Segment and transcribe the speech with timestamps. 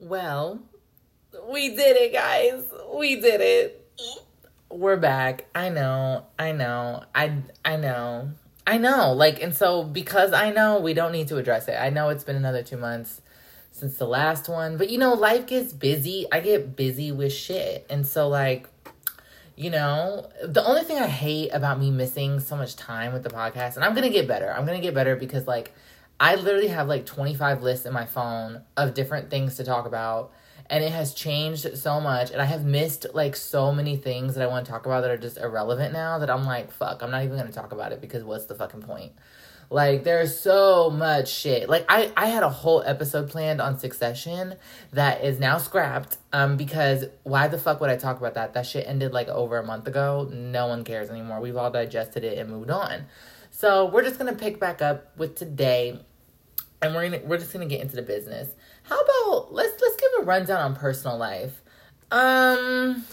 [0.00, 0.60] Well,
[1.52, 2.64] we did it, guys.
[2.94, 3.86] We did it.
[4.70, 5.46] We're back.
[5.54, 6.24] I know.
[6.38, 7.04] I know.
[7.14, 8.30] I I know.
[8.66, 9.12] I know.
[9.12, 11.74] Like and so because I know we don't need to address it.
[11.74, 13.20] I know it's been another 2 months
[13.72, 16.26] since the last one, but you know, life gets busy.
[16.32, 17.86] I get busy with shit.
[17.90, 18.68] And so like
[19.56, 23.28] you know, the only thing I hate about me missing so much time with the
[23.28, 24.50] podcast, and I'm gonna get better.
[24.50, 25.74] I'm gonna get better because like
[26.20, 30.32] I literally have like 25 lists in my phone of different things to talk about.
[30.68, 32.30] And it has changed so much.
[32.30, 35.10] And I have missed like so many things that I want to talk about that
[35.10, 37.92] are just irrelevant now that I'm like, fuck, I'm not even going to talk about
[37.92, 39.12] it because what's the fucking point?
[39.70, 41.68] Like there's so much shit.
[41.68, 44.56] Like I I had a whole episode planned on Succession
[44.92, 48.52] that is now scrapped um because why the fuck would I talk about that?
[48.54, 50.28] That shit ended like over a month ago.
[50.32, 51.40] No one cares anymore.
[51.40, 53.06] We've all digested it and moved on.
[53.52, 56.00] So, we're just going to pick back up with today
[56.82, 58.48] and we're gonna we're just gonna get into the business.
[58.84, 61.62] How about let's let's give a rundown on personal life.
[62.10, 63.04] Um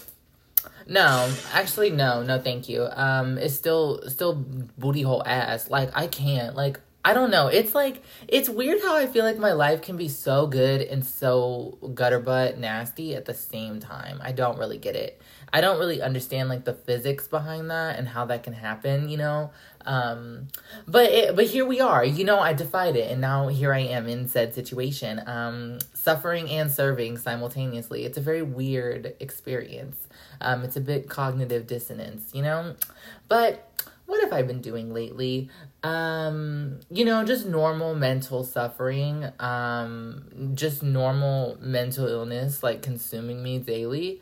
[0.86, 2.88] no, actually no, no thank you.
[2.92, 5.70] Um it's still still booty hole ass.
[5.70, 6.56] Like I can't.
[6.56, 7.46] Like I don't know.
[7.46, 11.04] It's like it's weird how I feel like my life can be so good and
[11.04, 14.20] so gutter butt nasty at the same time.
[14.22, 15.20] I don't really get it.
[15.52, 19.16] I don't really understand like the physics behind that and how that can happen, you
[19.16, 19.50] know.
[19.88, 20.48] Um,
[20.86, 22.04] but it, but here we are.
[22.04, 26.50] You know, I defied it, and now here I am in said situation, um, suffering
[26.50, 28.04] and serving simultaneously.
[28.04, 29.96] It's a very weird experience.
[30.42, 32.76] Um, it's a bit cognitive dissonance, you know.
[33.28, 33.64] But
[34.04, 35.48] what have I been doing lately?
[35.82, 43.58] Um, you know, just normal mental suffering, um, just normal mental illness like consuming me
[43.58, 44.20] daily.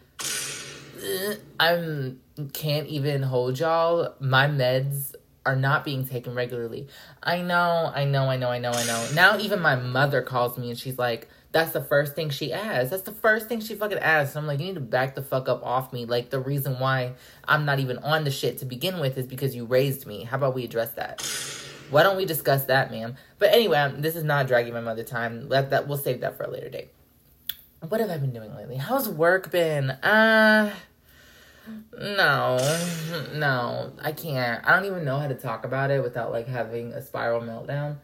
[1.59, 2.13] I
[2.53, 4.15] can't even hold y'all.
[4.21, 5.16] My meds
[5.47, 6.89] are not being taken regularly.
[7.23, 9.09] I know, I know, I know, I know, I know.
[9.15, 12.91] Now even my mother calls me and she's like, that's the first thing she asks.
[12.91, 14.37] That's the first thing she fucking asks.
[14.37, 16.05] I'm like, you need to back the fuck up off me.
[16.05, 17.15] Like the reason why
[17.47, 20.25] I'm not even on the shit to begin with is because you raised me.
[20.25, 21.23] How about we address that?
[21.91, 23.15] Why don't we discuss that, ma'am?
[23.39, 25.49] But anyway, this is not dragging my mother time.
[25.49, 26.91] Let that we'll save that for a later date.
[27.89, 28.77] What have I been doing lately?
[28.77, 29.91] How's work been?
[29.91, 30.75] Uh
[31.99, 32.59] no,
[33.35, 34.67] no, I can't.
[34.67, 37.99] I don't even know how to talk about it without like having a spiral meltdown.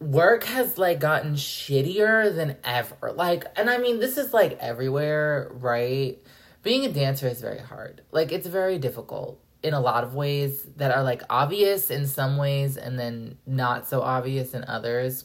[0.00, 3.12] Work has like gotten shittier than ever.
[3.12, 6.18] Like, and I mean, this is like everywhere, right?
[6.62, 8.02] Being a dancer is very hard.
[8.10, 12.36] Like, it's very difficult in a lot of ways that are like obvious in some
[12.36, 15.24] ways and then not so obvious in others.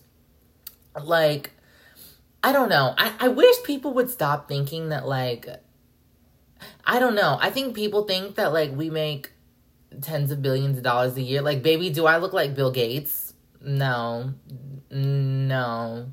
[1.01, 1.51] Like,
[2.43, 2.93] I don't know.
[2.97, 5.47] I, I wish people would stop thinking that like
[6.85, 7.37] I don't know.
[7.39, 9.31] I think people think that like we make
[10.01, 11.41] tens of billions of dollars a year.
[11.41, 13.33] Like, baby, do I look like Bill Gates?
[13.63, 14.33] No,
[14.89, 16.11] no,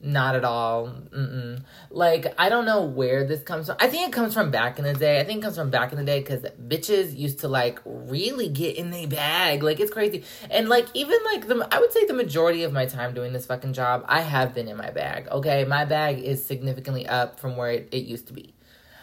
[0.00, 0.86] not at all.
[0.86, 1.62] Mm-mm.
[1.90, 3.76] Like, I don't know where this comes from.
[3.78, 5.20] I think it comes from back in the day.
[5.20, 8.48] I think it comes from back in the day because bitches used to like really
[8.48, 9.62] get in their bag.
[9.62, 10.24] Like, it's crazy.
[10.50, 13.44] And like, even like the, I would say the majority of my time doing this
[13.44, 15.28] fucking job, I have been in my bag.
[15.28, 18.54] Okay, my bag is significantly up from where it, it used to be.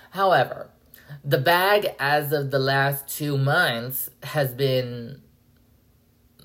[0.10, 0.70] However,
[1.24, 5.22] the bag as of the last two months has been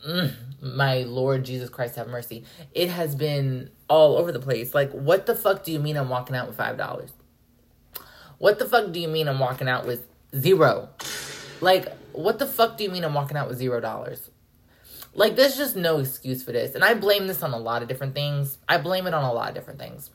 [0.06, 0.32] mm,
[0.62, 2.44] my lord jesus christ have mercy.
[2.72, 4.75] It has been all over the place.
[4.75, 7.12] Like what the fuck do you mean i'm walking out with five dollars?
[8.38, 10.88] What the fuck do you mean i'm walking out with zero?
[11.60, 14.31] Like what the fuck do you mean i'm walking out with zero dollars?
[15.12, 16.75] Like there's just no excuse for this.
[16.75, 18.59] And i blame this on a lot of different things.
[18.69, 20.10] I blame it on a lot of different things.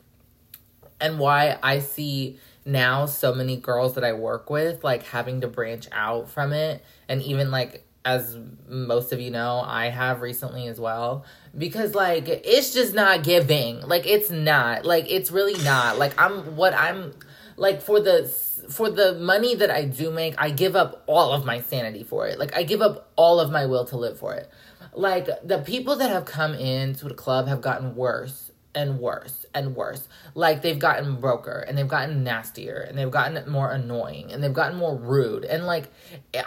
[1.00, 5.48] And why i see now so many girls that I work with like having to
[5.48, 8.38] branch out from it and even like as
[8.68, 11.24] most of you know, I have recently as well
[11.58, 13.80] because like it's just not giving.
[13.80, 14.84] Like it's not.
[14.84, 15.98] Like it's really not.
[15.98, 17.14] Like I'm what I'm
[17.56, 18.28] like for the
[18.70, 22.28] for the money that I do make, I give up all of my sanity for
[22.28, 22.38] it.
[22.38, 24.48] Like I give up all of my will to live for it.
[24.94, 29.74] Like the people that have come into the club have gotten worse and worse and
[29.74, 30.06] worse.
[30.34, 34.52] Like they've gotten broker and they've gotten nastier and they've gotten more annoying and they've
[34.52, 35.44] gotten more rude.
[35.44, 35.90] And like,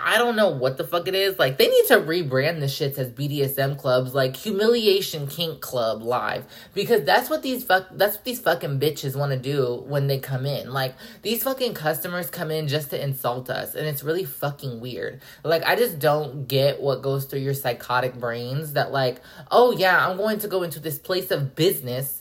[0.02, 1.40] I don't know what the fuck it is.
[1.40, 6.46] Like, they need to rebrand the shits as BDSM clubs, like Humiliation Kink Club Live,
[6.74, 10.20] because that's what these fuck, that's what these fucking bitches want to do when they
[10.20, 10.72] come in.
[10.72, 13.74] Like, these fucking customers come in just to insult us.
[13.74, 15.22] And it's really fucking weird.
[15.44, 20.08] Like, I just don't get what goes through your psychotic brains that, like, oh yeah,
[20.08, 22.19] I'm going to go into this place of business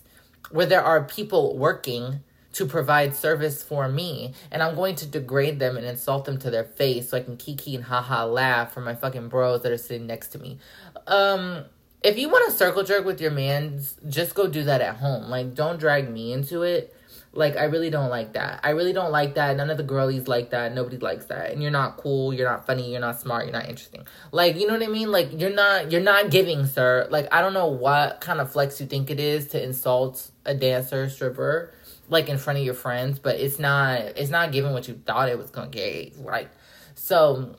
[0.50, 2.20] where there are people working
[2.52, 6.50] to provide service for me and I'm going to degrade them and insult them to
[6.50, 9.78] their face so I can kiki and haha laugh for my fucking bros that are
[9.78, 10.58] sitting next to me.
[11.06, 11.64] Um
[12.02, 15.28] if you want to circle jerk with your man, just go do that at home.
[15.28, 16.94] Like don't drag me into it.
[17.32, 18.60] Like I really don't like that.
[18.62, 19.56] I really don't like that.
[19.56, 20.75] None of the girlies like that.
[20.75, 21.52] Nobody likes that.
[21.52, 24.06] And you're not cool, you're not funny, you're not smart, you're not interesting.
[24.32, 25.12] Like, you know what I mean?
[25.12, 27.06] Like you're not you're not giving, sir.
[27.10, 30.54] Like I don't know what kind of flex you think it is to insult a
[30.54, 31.72] dancer, stripper,
[32.08, 35.28] like in front of your friends, but it's not it's not giving what you thought
[35.28, 36.14] it was gonna get.
[36.19, 36.48] Right.
[36.94, 37.56] So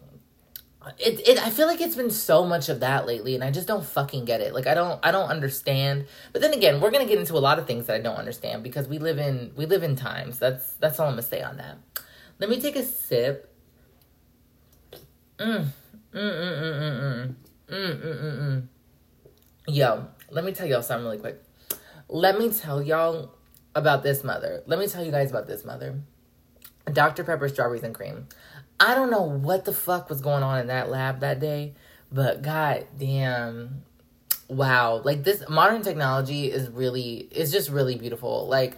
[0.97, 3.67] it, it I feel like it's been so much of that lately and I just
[3.67, 4.53] don't fucking get it.
[4.53, 6.05] Like I don't I don't understand.
[6.33, 8.15] But then again, we're going to get into a lot of things that I don't
[8.15, 10.39] understand because we live in we live in times.
[10.39, 11.77] That's that's all I'm going to say on that.
[12.39, 13.53] Let me take a sip.
[15.37, 15.67] Mm.
[16.13, 17.35] Mm mm mm mm
[17.69, 18.01] mm.
[18.01, 18.67] Mm mm.
[19.67, 21.43] Yo, let me tell y'all something really quick.
[22.07, 23.35] Let me tell y'all
[23.75, 24.63] about this mother.
[24.65, 26.01] Let me tell you guys about this mother.
[26.91, 27.23] Dr.
[27.23, 28.27] Pepper strawberries and cream.
[28.79, 31.73] I don't know what the fuck was going on in that lab that day,
[32.11, 33.83] but god damn
[34.47, 35.01] wow.
[35.03, 38.47] Like this modern technology is really is just really beautiful.
[38.47, 38.77] Like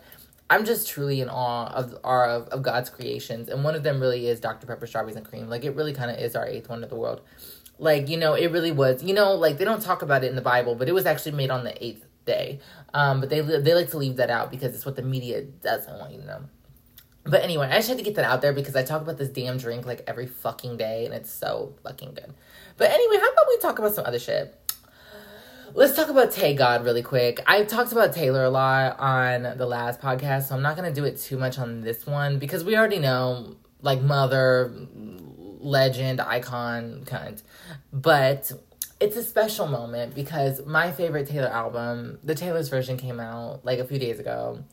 [0.51, 4.01] i'm just truly in awe of our of, of god's creations and one of them
[4.01, 5.47] really is dr pepper strawberries and cream.
[5.47, 7.21] Like it really kind of is our eighth wonder of the world.
[7.79, 10.35] Like you know it really was you know like they don't talk about it in
[10.35, 12.59] the bible but it was actually made on the eighth day.
[12.93, 15.97] Um but they they like to leave that out because it's what the media doesn't
[15.97, 16.41] want you to know
[17.23, 19.29] but anyway, I just had to get that out there because I talk about this
[19.29, 22.33] damn drink like every fucking day and it's so fucking good.
[22.77, 24.57] But anyway, how about we talk about some other shit?
[25.73, 27.39] Let's talk about Tay God really quick.
[27.47, 30.93] I talked about Taylor a lot on the last podcast, so I'm not going to
[30.93, 34.73] do it too much on this one because we already know, like, mother,
[35.59, 37.43] legend, icon, cunt.
[37.93, 38.51] But
[38.99, 43.79] it's a special moment because my favorite Taylor album, the Taylor's version, came out like
[43.79, 44.63] a few days ago.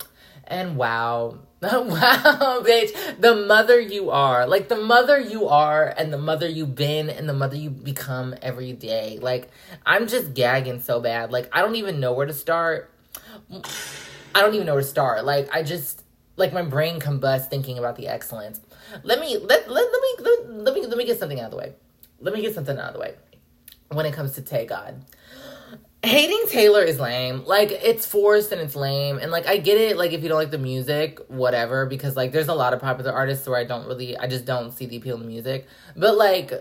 [0.49, 6.19] And wow, wow, bitch, the mother you are, like the mother you are, and the
[6.19, 9.19] mother you've been, and the mother you become every day.
[9.21, 9.50] Like,
[9.85, 11.31] I'm just gagging so bad.
[11.31, 12.91] Like, I don't even know where to start.
[13.53, 15.27] I don't even know where to start.
[15.27, 16.03] Like, I just,
[16.37, 18.61] like, my brain combusts thinking about the excellence.
[19.03, 21.50] Let me, let, let, let me, let, let me, let me get something out of
[21.50, 21.75] the way.
[22.21, 23.15] Let me get something out of the way
[23.91, 25.05] when it comes to Tay God
[26.03, 27.45] hating Taylor is lame.
[27.45, 29.19] Like it's forced and it's lame.
[29.19, 32.33] And like I get it, like if you don't like the music, whatever, because like
[32.33, 34.97] there's a lot of popular artists where I don't really I just don't see the
[34.97, 35.67] appeal in the music.
[35.97, 36.53] But like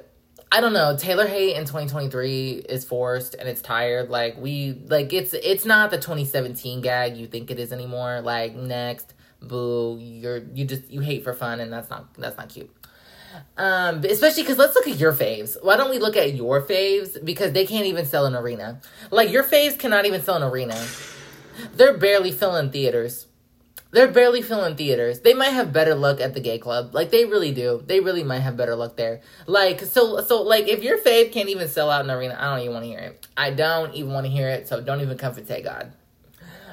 [0.51, 4.10] I don't know, Taylor hate in 2023 is forced and it's tired.
[4.10, 8.22] Like we like it's it's not the 2017 gag you think it is anymore.
[8.22, 12.50] Like next, boo, you're you just you hate for fun and that's not that's not
[12.50, 12.72] cute.
[13.57, 15.57] Um, especially because let's look at your faves.
[15.63, 17.24] Why don't we look at your faves?
[17.24, 18.81] Because they can't even sell an arena.
[19.12, 20.75] Like your faves cannot even sell an arena.
[21.74, 23.28] They're barely filling theaters.
[23.92, 25.22] They're barely filling theaters.
[25.22, 26.94] They might have better luck at the gay club.
[26.94, 27.81] Like they really do.
[27.86, 29.22] They really might have better luck there.
[29.45, 32.60] Like so so like if your fave can't even sell out an arena, I don't
[32.62, 33.28] even want to hear it.
[33.36, 34.68] I don't even want to hear it.
[34.68, 35.94] So don't even come for Tay God.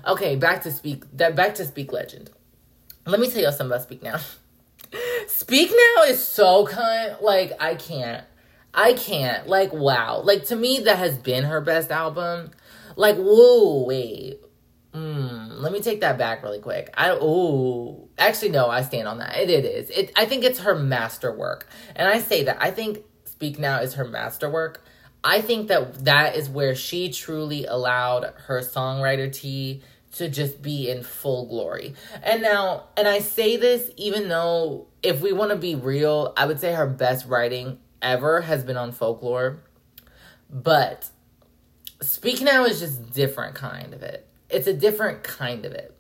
[0.07, 2.31] Okay, back to speak that back to speak legend.
[3.07, 4.19] Let me tell y'all something about Speak Now.
[5.27, 7.17] Speak Now is so kind.
[7.21, 8.25] Like, I can't.
[8.73, 9.49] I can't.
[9.49, 10.21] Like, wow.
[10.23, 12.51] Like, to me, that has been her best album.
[12.97, 14.41] Like, whoa, wait.
[14.93, 16.95] Mm, let me take that back really quick.
[16.97, 19.37] I oh, actually no, I stand on that.
[19.37, 19.91] It, it is.
[19.91, 21.67] It I think it's her masterwork,
[21.97, 24.85] and I say that I think Speak Now is her masterwork.
[25.25, 29.83] I think that that is where she truly allowed her songwriter T
[30.15, 31.95] to just be in full glory.
[32.23, 36.47] And now, and I say this even though if we want to be real, I
[36.47, 39.61] would say her best writing ever has been on folklore.
[40.51, 41.11] But
[42.01, 44.29] Speak Now is just different kind of it.
[44.49, 45.97] It's a different kind of it.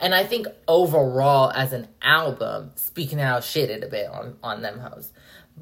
[0.00, 4.80] And I think overall as an album, Speak Now shitted a bit on, on them
[4.80, 5.12] hoes.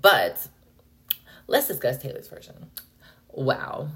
[0.00, 0.48] But
[1.46, 2.70] let's discuss Taylor's version.
[3.28, 3.88] Wow.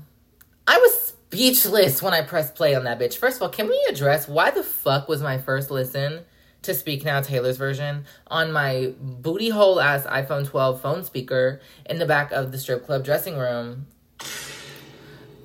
[0.67, 3.17] I was speechless when I pressed play on that bitch.
[3.17, 6.27] First of all, can we address why the fuck was my first listen
[6.61, 11.99] to Speak Now Taylor's version on my booty hole ass iPhone 12 phone speaker in
[11.99, 13.87] the back of the strip club dressing room?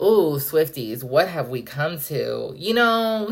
[0.01, 2.53] Ooh, Swifties, what have we come to?
[2.57, 3.29] You know,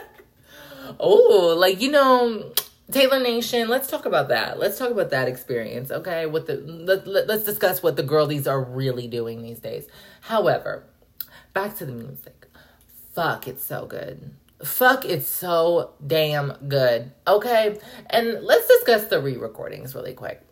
[1.00, 2.52] oh, like, you know,
[2.90, 4.58] Taylor Nation, let's talk about that.
[4.58, 6.26] Let's talk about that experience, okay?
[6.26, 9.86] What the let, let, let's discuss what the girlies are really doing these days.
[10.20, 10.84] However,
[11.56, 12.48] back to the music.
[13.14, 14.30] Fuck, it's so good.
[14.62, 17.12] Fuck, it's so damn good.
[17.26, 17.78] Okay?
[18.10, 20.42] And let's discuss the re-recordings really quick.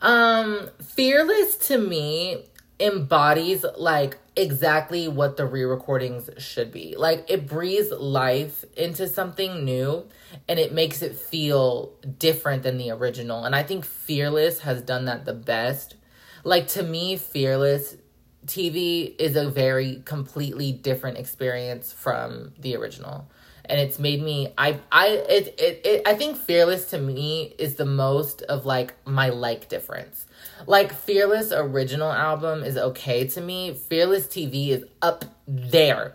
[0.00, 2.44] Um, Fearless to me
[2.78, 6.94] embodies like exactly what the re-recordings should be.
[6.96, 10.06] Like it breathes life into something new
[10.48, 13.44] and it makes it feel different than the original.
[13.44, 15.96] And I think Fearless has done that the best.
[16.44, 17.96] Like to me, Fearless
[18.46, 23.26] TV is a very completely different experience from the original.
[23.66, 27.76] and it's made me I I it, it, it I think Fearless to me is
[27.76, 30.26] the most of like my like difference.
[30.66, 33.74] Like Fearless original album is okay to me.
[33.74, 36.14] Fearless TV is up there.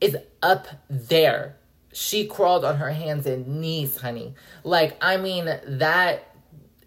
[0.00, 1.56] Is up there.
[1.92, 4.34] She crawled on her hands and knees, honey.
[4.64, 6.35] Like I mean that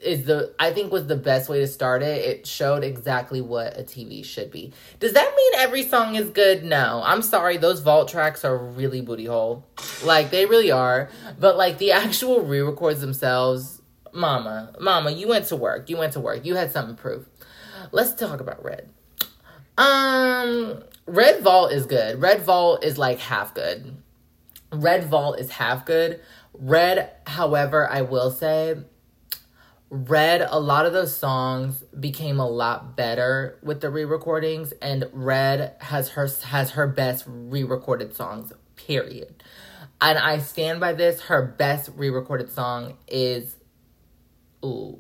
[0.04, 2.26] is the I think was the best way to start it.
[2.26, 4.74] It showed exactly what a TV should be.
[5.00, 6.64] Does that mean every song is good?
[6.64, 7.02] No.
[7.04, 9.66] I'm sorry, those vault tracks are really booty hole.
[10.04, 11.10] Like they really are.
[11.40, 13.82] But like the actual re-records themselves,
[14.14, 15.90] mama, mama, you went to work.
[15.90, 16.46] You went to work.
[16.46, 17.30] You had something to prove.
[17.92, 18.90] Let's talk about Red.
[19.78, 22.22] Um Red Vault is good.
[22.22, 23.98] Red Vault is like half good.
[24.72, 26.22] Red Vault is half good.
[26.54, 28.78] Red, however, I will say
[29.92, 35.76] Red, a lot of those songs became a lot better with the re-recordings, and Red
[35.80, 38.54] has her has her best re-recorded songs.
[38.76, 39.44] Period.
[40.00, 41.22] And I stand by this.
[41.22, 43.56] Her best re-recorded song is,
[44.64, 45.00] ooh,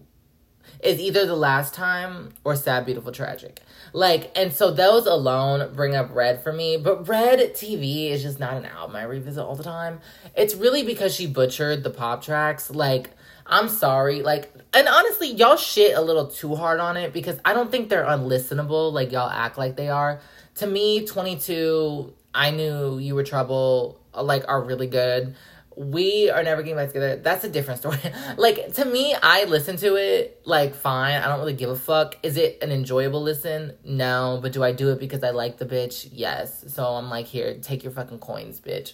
[0.82, 5.96] is either the last time or sad beautiful tragic like and so those alone bring
[5.96, 9.56] up red for me but red tv is just not an album i revisit all
[9.56, 10.00] the time
[10.36, 13.12] it's really because she butchered the pop tracks like
[13.50, 14.22] I'm sorry.
[14.22, 17.90] Like, and honestly, y'all shit a little too hard on it because I don't think
[17.90, 20.22] they're unlistenable like y'all act like they are.
[20.56, 25.36] To me, 22, I knew you were trouble, like, are really good.
[25.76, 27.16] We are never getting back together.
[27.16, 27.98] That's a different story.
[28.38, 31.16] like, to me, I listen to it, like, fine.
[31.16, 32.18] I don't really give a fuck.
[32.22, 33.74] Is it an enjoyable listen?
[33.84, 34.38] No.
[34.44, 36.08] But do I do it because I like the bitch?
[36.12, 36.66] Yes.
[36.68, 38.94] So I'm like, here, take your fucking coins, bitch.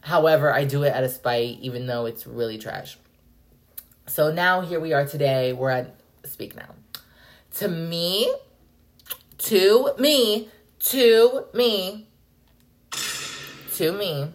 [0.00, 2.98] However, I do it out of spite, even though it's really trash.
[4.06, 5.52] So now here we are today.
[5.52, 5.94] We're at
[6.24, 6.74] Speak Now.
[7.56, 8.32] To me,
[9.38, 10.48] to me,
[10.78, 12.06] to me,
[13.74, 14.30] to me,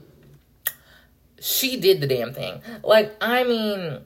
[1.39, 2.61] she did the damn thing.
[2.83, 4.01] Like, I mean,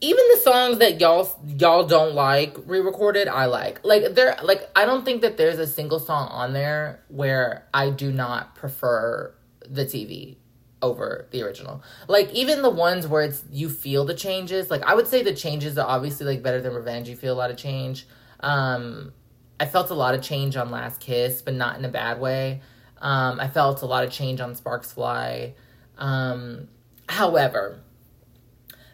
[0.00, 3.80] even the songs that y'all y'all don't like re-recorded, I like.
[3.84, 7.90] Like there like I don't think that there's a single song on there where I
[7.90, 9.32] do not prefer
[9.66, 10.36] the TV
[10.84, 11.82] over the original.
[12.06, 14.70] Like even the ones where it's you feel the changes.
[14.70, 17.08] Like I would say the changes are obviously like better than Revenge.
[17.08, 18.06] You feel a lot of change.
[18.40, 19.12] Um,
[19.58, 22.60] I felt a lot of change on Last Kiss, but not in a bad way.
[22.98, 25.54] Um, I felt a lot of change on Sparks Fly.
[25.98, 26.68] Um,
[27.08, 27.80] however,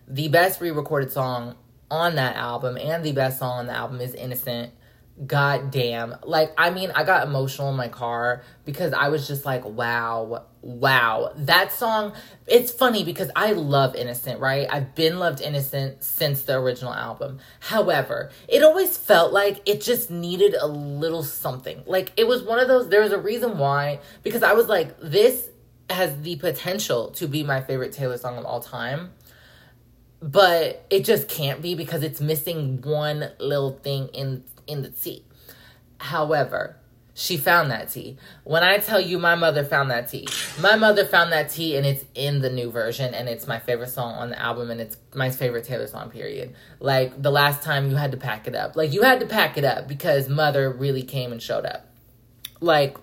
[0.06, 1.56] the best re-recorded song
[1.90, 4.72] on that album and the best song on the album is Innocent
[5.26, 9.44] god damn like i mean i got emotional in my car because i was just
[9.44, 11.32] like wow wow.
[11.36, 12.12] That song
[12.46, 14.66] it's funny because i love innocent right?
[14.70, 17.38] I've been loved innocent since the original album.
[17.60, 21.82] However it always felt like it just needed a little something.
[21.86, 24.98] Like it was one of those there was a reason why because i was like
[25.00, 25.48] this
[25.88, 29.10] has the potential to be my favorite taylor song of all time
[30.22, 35.24] but it just can't be because it's missing one little thing in in the tea.
[35.98, 36.76] However,
[37.14, 38.16] she found that tea.
[38.44, 40.26] When I tell you my mother found that tea,
[40.60, 43.90] my mother found that tea and it's in the new version and it's my favorite
[43.90, 46.54] song on the album and it's my favorite Taylor song, period.
[46.78, 48.76] Like the last time you had to pack it up.
[48.76, 51.86] Like you had to pack it up because mother really came and showed up.
[52.60, 52.96] Like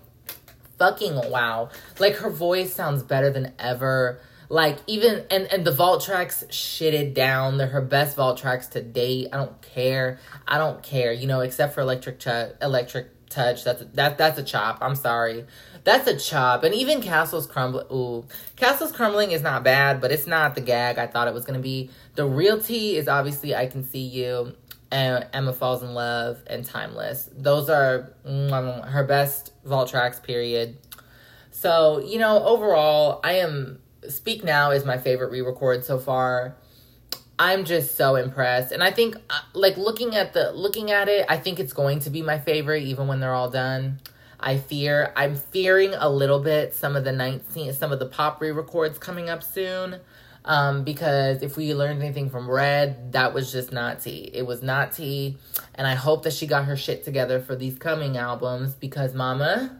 [0.80, 1.70] fucking wow.
[2.00, 4.20] Like her voice sounds better than ever.
[4.50, 7.58] Like even and and the vault tracks shitted down.
[7.58, 9.30] They're her best vault tracks to date.
[9.34, 10.20] I don't care.
[10.48, 11.12] I don't care.
[11.12, 13.64] You know, except for electric ch- electric touch.
[13.64, 14.80] That's a, that that's a chop.
[14.82, 15.46] I'm sorry.
[15.84, 16.64] That's a chop.
[16.64, 17.88] And even Castles Crumbling.
[17.92, 18.26] Ooh,
[18.56, 21.60] Castles Crumbling is not bad, but it's not the gag I thought it was gonna
[21.60, 21.90] be.
[22.16, 24.56] The real tea is obviously I Can See You,
[24.92, 27.30] and Emma Falls in Love, and Timeless.
[27.36, 30.20] Those are mm, her best vault tracks.
[30.20, 30.78] Period.
[31.52, 36.56] So you know, overall, I am Speak Now is my favorite re-record so far.
[37.40, 38.72] I'm just so impressed.
[38.72, 42.00] And I think uh, like looking at the looking at it, I think it's going
[42.00, 44.00] to be my favorite even when they're all done.
[44.40, 48.42] I fear I'm fearing a little bit some of the 19 some of the pop
[48.42, 50.00] re-records coming up soon.
[50.46, 54.32] Um, because if we learned anything from Red, that was just not tea.
[54.34, 55.38] It was not tea.
[55.76, 59.78] And I hope that she got her shit together for these coming albums because mama,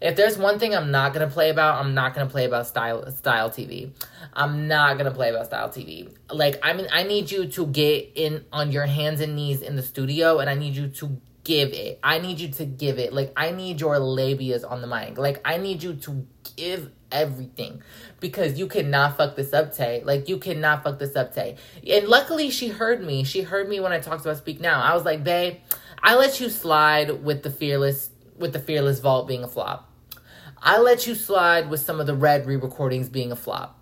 [0.00, 3.10] if there's one thing I'm not gonna play about, I'm not gonna play about style
[3.12, 3.90] style TV.
[4.32, 6.10] I'm not gonna play about style TV.
[6.30, 9.76] Like I mean, I need you to get in on your hands and knees in
[9.76, 11.98] the studio, and I need you to give it.
[12.02, 13.12] I need you to give it.
[13.12, 15.18] Like I need your labias on the mic.
[15.18, 16.26] Like I need you to
[16.56, 17.82] give everything
[18.20, 20.02] because you cannot fuck this up, Tay.
[20.04, 21.56] Like you cannot fuck this up, Tay.
[21.88, 23.24] And luckily, she heard me.
[23.24, 24.80] She heard me when I talked about Speak Now.
[24.82, 25.56] I was like, babe,
[26.02, 29.87] I let you slide with the fearless with the fearless vault being a flop.
[30.62, 33.78] I let you slide with some of the red re recordings being a flop.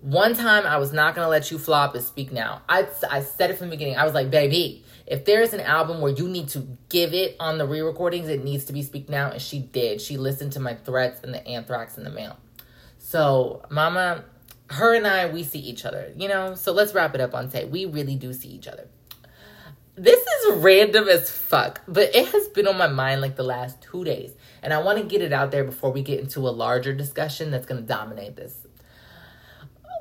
[0.00, 2.62] One time I was not gonna let you flop is Speak Now.
[2.68, 3.96] I, I said it from the beginning.
[3.96, 7.58] I was like, baby, if there's an album where you need to give it on
[7.58, 10.00] the re-recordings, it needs to be Speak Now, and she did.
[10.00, 12.36] She listened to my threats and the anthrax in the mail.
[12.98, 14.24] So, Mama,
[14.70, 16.54] her and I, we see each other, you know?
[16.54, 18.88] So let's wrap it up on say we really do see each other.
[19.96, 23.80] This is random as fuck, but it has been on my mind like the last
[23.80, 24.32] two days.
[24.64, 27.50] And I want to get it out there before we get into a larger discussion
[27.50, 28.56] that's going to dominate this.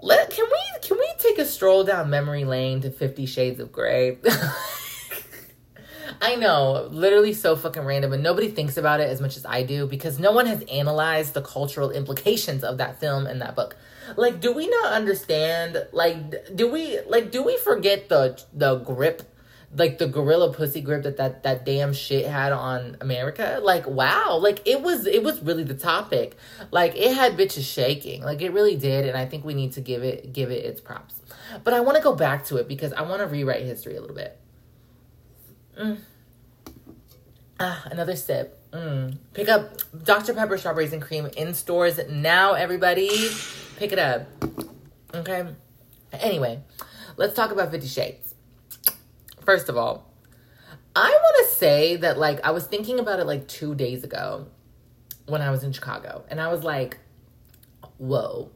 [0.01, 3.71] Let can we can we take a stroll down memory lane to 50 shades of
[3.71, 4.17] gray
[6.21, 9.63] i know literally so fucking random and nobody thinks about it as much as i
[9.63, 13.77] do because no one has analyzed the cultural implications of that film and that book.
[14.17, 19.23] Like do we not understand like do we like do we forget the the grip
[19.75, 23.59] like the gorilla pussy grip that that that damn shit had on America.
[23.63, 26.37] Like wow, like it was it was really the topic.
[26.71, 28.23] Like it had bitches shaking.
[28.23, 30.81] Like it really did, and I think we need to give it give it its
[30.81, 31.15] props.
[31.63, 34.01] But I want to go back to it because I want to rewrite history a
[34.01, 34.39] little bit.
[35.79, 35.97] Mm.
[37.59, 38.59] Ah, another sip.
[38.71, 39.17] Mm.
[39.33, 40.33] Pick up Dr.
[40.33, 43.09] Pepper strawberries and cream in stores now, everybody.
[43.77, 44.27] Pick it up.
[45.13, 45.45] Okay.
[46.11, 46.59] Anyway,
[47.17, 48.32] let's talk about Fifty Shades.
[49.45, 50.09] First of all,
[50.95, 54.47] I want to say that like I was thinking about it like 2 days ago
[55.25, 56.99] when I was in Chicago and I was like,
[57.97, 58.51] "Whoa.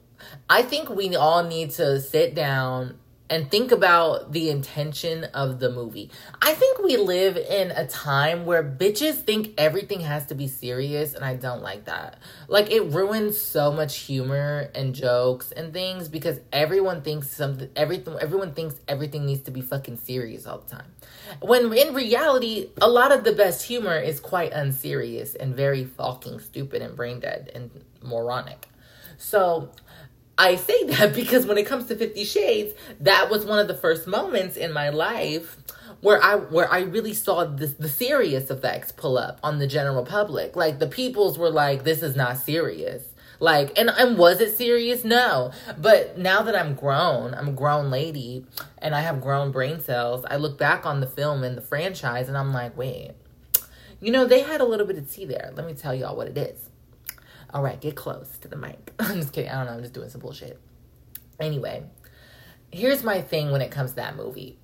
[0.49, 2.97] I think we all need to sit down
[3.29, 6.09] and think about the intention of the movie.
[6.41, 11.13] I think we live in a time where bitches think everything has to be serious,
[11.13, 12.19] and I don't like that.
[12.47, 18.15] Like, it ruins so much humor and jokes and things because everyone thinks something, everything,
[18.21, 20.91] everyone thinks everything needs to be fucking serious all the time.
[21.41, 26.39] When in reality, a lot of the best humor is quite unserious and very fucking
[26.39, 28.69] stupid and brain dead and moronic.
[29.17, 29.71] So,
[30.37, 33.73] I say that because when it comes to 50 Shades, that was one of the
[33.73, 35.57] first moments in my life
[36.01, 40.05] where I where I really saw this the serious effects pull up on the general
[40.05, 40.55] public.
[40.55, 43.03] Like the peoples were like, this is not serious.
[43.39, 45.03] Like and and was it serious?
[45.03, 45.51] No.
[45.77, 48.45] But now that I'm grown, I'm a grown lady
[48.77, 52.27] and I have grown brain cells, I look back on the film and the franchise
[52.27, 53.11] and I'm like, wait,
[53.99, 55.51] you know, they had a little bit of tea there.
[55.55, 56.69] Let me tell y'all what it is.
[57.53, 58.93] All right, get close to the mic.
[58.99, 59.49] I'm just kidding.
[59.49, 59.73] I don't know.
[59.73, 60.59] I'm just doing some bullshit.
[61.39, 61.83] Anyway,
[62.71, 64.57] here's my thing when it comes to that movie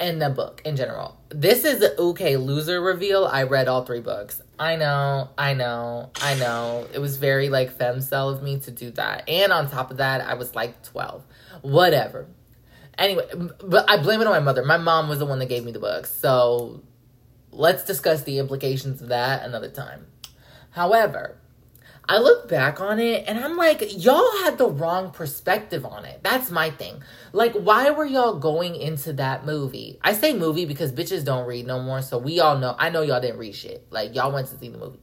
[0.00, 1.18] and the book in general.
[1.28, 3.24] This is the okay loser reveal.
[3.24, 4.42] I read all three books.
[4.58, 6.86] I know, I know, I know.
[6.92, 9.28] It was very like femcel of me to do that.
[9.28, 11.24] And on top of that, I was like 12.
[11.62, 12.26] Whatever.
[12.98, 13.24] Anyway,
[13.64, 14.64] but I blame it on my mother.
[14.64, 16.12] My mom was the one that gave me the books.
[16.12, 16.82] So
[17.50, 20.06] let's discuss the implications of that another time.
[20.70, 21.36] However,
[22.06, 26.20] I look back on it and I'm like, y'all had the wrong perspective on it.
[26.22, 27.02] That's my thing.
[27.32, 29.98] Like, why were y'all going into that movie?
[30.02, 32.02] I say movie because bitches don't read no more.
[32.02, 33.86] So we all know, I know y'all didn't read shit.
[33.90, 35.00] Like, y'all went to see the movie.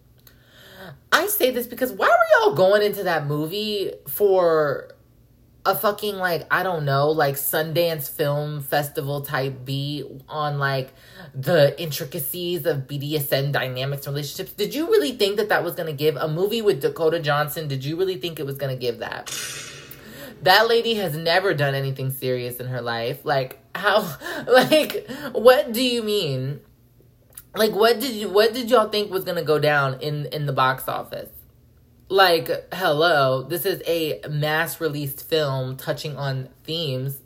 [1.11, 4.91] I say this because why were y'all going into that movie for
[5.65, 10.93] a fucking like I don't know like Sundance Film Festival type beat on like
[11.35, 14.53] the intricacies of BDSM dynamics relationships.
[14.53, 17.67] Did you really think that that was gonna give a movie with Dakota Johnson?
[17.67, 19.31] Did you really think it was gonna give that?
[20.41, 23.23] That lady has never done anything serious in her life.
[23.23, 24.17] Like how?
[24.47, 26.61] Like what do you mean?
[27.55, 30.53] Like what did you what did y'all think was gonna go down in in the
[30.53, 31.29] box office?
[32.11, 37.17] Like hello this is a mass released film touching on themes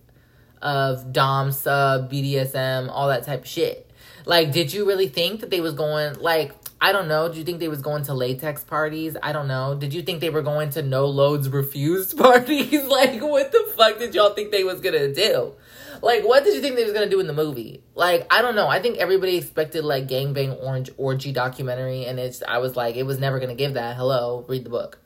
[0.61, 3.89] of dom sub bdsm all that type of shit.
[4.25, 7.43] Like did you really think that they was going like i don't know do you
[7.43, 9.17] think they was going to latex parties?
[9.23, 9.73] I don't know.
[9.73, 12.83] Did you think they were going to no loads refused parties?
[12.87, 15.53] Like what the fuck did y'all think they was gonna do
[16.01, 17.83] like, what did you think they was gonna do in the movie?
[17.93, 18.67] Like, I don't know.
[18.67, 22.43] I think everybody expected like gangbang orange orgy documentary, and it's.
[22.47, 23.95] I was like, it was never gonna give that.
[23.95, 24.99] Hello, read the book.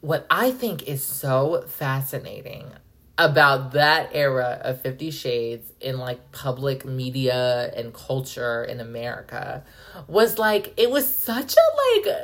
[0.00, 2.72] What I think is so fascinating
[3.18, 9.62] about that era of 50 shades in like public media and culture in america
[10.08, 12.16] was like it was such a like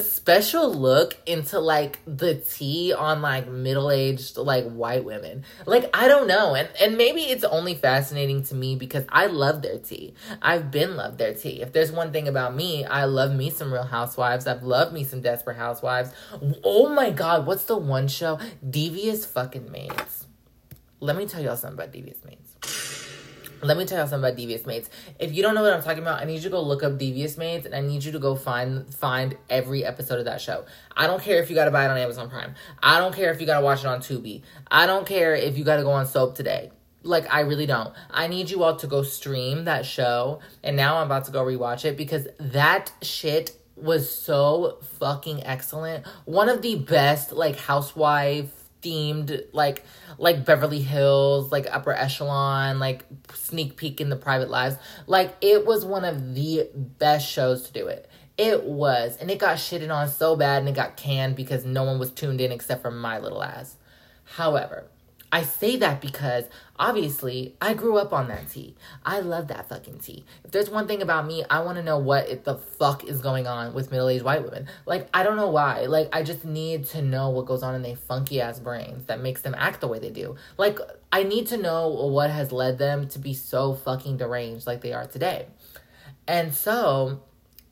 [0.00, 5.44] special look into like the tea on like middle-aged like white women.
[5.66, 9.62] Like i don't know and and maybe it's only fascinating to me because i love
[9.62, 10.14] their tea.
[10.42, 11.60] I've been loved their tea.
[11.62, 14.46] If there's one thing about me i love me some real housewives.
[14.46, 16.10] I've loved me some desperate housewives.
[16.64, 18.38] Oh my god what's the one show?
[18.68, 20.26] Devious fucking maids.
[21.00, 22.97] Let me tell y'all something about devious maids
[23.62, 24.88] let me tell you something about Devious Maids.
[25.18, 26.98] If you don't know what I'm talking about, I need you to go look up
[26.98, 30.64] Devious Maids and I need you to go find find every episode of that show.
[30.96, 32.54] I don't care if you gotta buy it on Amazon Prime.
[32.82, 34.42] I don't care if you gotta watch it on Tubi.
[34.70, 36.70] I don't care if you gotta go on Soap2Day.
[37.02, 37.94] Like I really don't.
[38.10, 41.44] I need you all to go stream that show and now I'm about to go
[41.44, 46.06] rewatch it because that shit was so fucking excellent.
[46.24, 49.84] One of the best like housewife themed like
[50.18, 54.76] like Beverly Hills, like upper echelon, like sneak peek in the private lives.
[55.06, 58.08] Like it was one of the best shows to do it.
[58.36, 61.82] It was, and it got shitted on so bad and it got canned because no
[61.82, 63.76] one was tuned in except for my little ass.
[64.24, 64.84] However,
[65.30, 66.44] I say that because
[66.78, 68.74] obviously I grew up on that tea.
[69.04, 70.24] I love that fucking tea.
[70.44, 73.46] If there's one thing about me, I want to know what the fuck is going
[73.46, 74.68] on with middle aged white women.
[74.86, 75.82] Like, I don't know why.
[75.82, 79.20] Like, I just need to know what goes on in their funky ass brains that
[79.20, 80.36] makes them act the way they do.
[80.56, 80.78] Like,
[81.12, 84.92] I need to know what has led them to be so fucking deranged like they
[84.94, 85.46] are today.
[86.26, 87.22] And so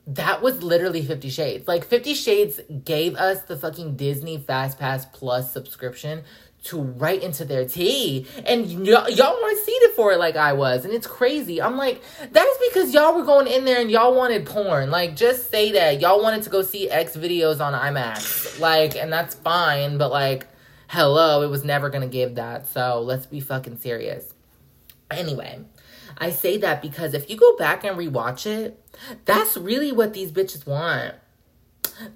[0.06, 1.68] that was literally 50 Shades.
[1.68, 6.22] Like 50 Shades gave us the fucking Disney Fast Pass Plus subscription
[6.66, 8.26] to right into their tea.
[8.44, 10.84] And y- y'all weren't seated for it like I was.
[10.84, 11.60] And it's crazy.
[11.60, 14.90] I'm like, that is because y'all were going in there and y'all wanted porn.
[14.90, 16.00] Like, just say that.
[16.00, 18.60] Y'all wanted to go see XVideos on IMAX.
[18.60, 19.98] Like, and that's fine.
[19.98, 20.46] But, like,
[20.88, 22.68] hello, it was never going to give that.
[22.68, 24.34] So let's be fucking serious.
[25.10, 25.60] Anyway,
[26.18, 28.82] I say that because if you go back and rewatch it,
[29.24, 31.14] that's really what these bitches want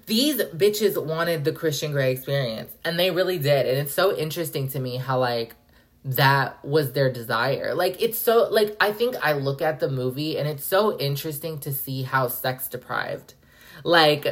[0.05, 3.65] these bitches wanted the Christian Grey experience, and they really did.
[3.65, 5.55] And it's so interesting to me how like
[6.03, 7.73] that was their desire.
[7.75, 11.59] Like it's so like I think I look at the movie and it's so interesting
[11.59, 13.35] to see how sex deprived
[13.83, 14.27] like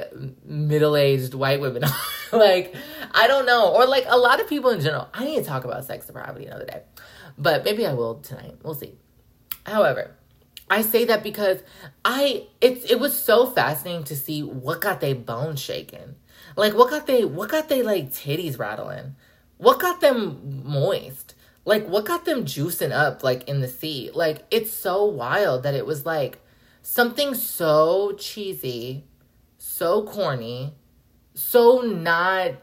[0.45, 1.83] middle-aged white women
[2.31, 2.75] like
[3.13, 5.09] I don't know or like a lot of people in general.
[5.13, 6.81] I need to talk about sex depravity another day.
[7.37, 8.57] But maybe I will tonight.
[8.63, 8.95] We'll see.
[9.65, 10.15] However,
[10.69, 11.59] I say that because
[12.05, 16.15] I it it was so fascinating to see what got they bones shaking.
[16.55, 19.15] Like what got they what got they like titties rattling?
[19.57, 21.35] What got them moist?
[21.65, 24.11] Like what got them juicing up like in the sea?
[24.13, 26.39] Like it's so wild that it was like
[26.81, 29.05] something so cheesy,
[29.57, 30.73] so corny,
[31.33, 32.53] so not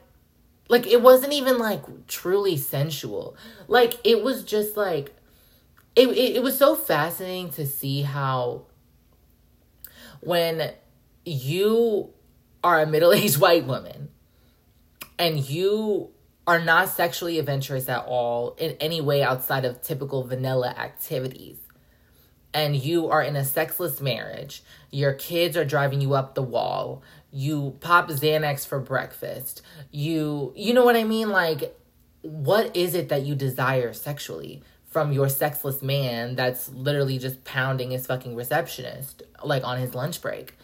[0.68, 3.36] like it wasn't even like truly sensual.
[3.68, 5.14] Like it was just like
[5.96, 8.66] it, it, it was so fascinating to see how
[10.20, 10.70] when
[11.24, 12.10] you
[12.62, 14.10] are a middle-aged white woman
[15.18, 16.10] and you
[16.46, 21.56] are not sexually adventurous at all in any way outside of typical vanilla activities
[22.54, 27.02] and you are in a sexless marriage your kids are driving you up the wall
[27.32, 31.30] you pop xanax for breakfast you you know what i mean?
[31.30, 31.76] Like
[32.22, 34.62] what is it that you desire sexually
[34.96, 40.22] from your sexless man that's literally just pounding his fucking receptionist like on his lunch
[40.22, 40.54] break.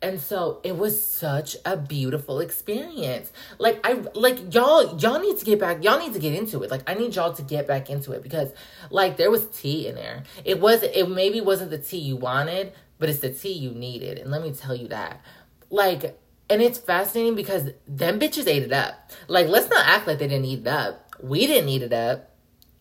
[0.00, 3.30] And so it was such a beautiful experience.
[3.58, 6.70] Like I like y'all y'all need to get back y'all need to get into it.
[6.70, 8.48] Like I need y'all to get back into it because
[8.88, 10.22] like there was tea in there.
[10.42, 14.16] It was it maybe wasn't the tea you wanted, but it's the tea you needed.
[14.16, 15.20] And let me tell you that.
[15.68, 19.10] Like and it's fascinating because them bitches ate it up.
[19.28, 21.14] Like let's not act like they didn't eat it up.
[21.22, 22.30] We didn't eat it up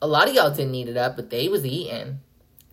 [0.01, 2.19] a lot of y'all didn't eat it up, but they was eating.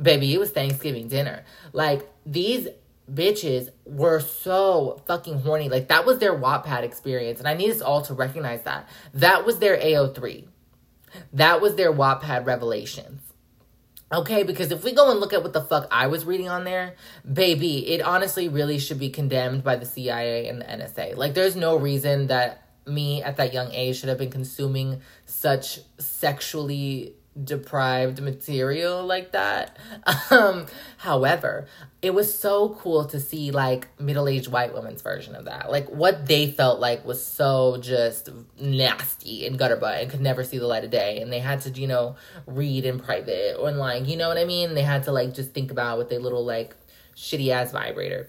[0.00, 1.44] Baby, it was Thanksgiving dinner.
[1.72, 2.68] Like these
[3.12, 5.68] bitches were so fucking horny.
[5.68, 7.38] Like that was their Wattpad experience.
[7.38, 8.88] And I need us all to recognize that.
[9.14, 10.46] That was their AO3.
[11.32, 13.22] That was their Wattpad revelations.
[14.10, 16.64] Okay, because if we go and look at what the fuck I was reading on
[16.64, 16.96] there,
[17.30, 21.14] baby, it honestly really should be condemned by the CIA and the NSA.
[21.14, 25.80] Like, there's no reason that me at that young age should have been consuming such
[25.98, 29.76] sexually deprived material like that.
[30.30, 30.66] Um,
[30.98, 31.66] however,
[32.02, 35.70] it was so cool to see like middle-aged white women's version of that.
[35.70, 38.28] Like what they felt like was so just
[38.60, 41.20] nasty and gutter butt and could never see the light of day.
[41.20, 44.36] And they had to, you know, read in private or in like, you know what
[44.36, 44.74] I mean?
[44.74, 46.76] They had to like just think about with a little like
[47.16, 48.28] shitty ass vibrator.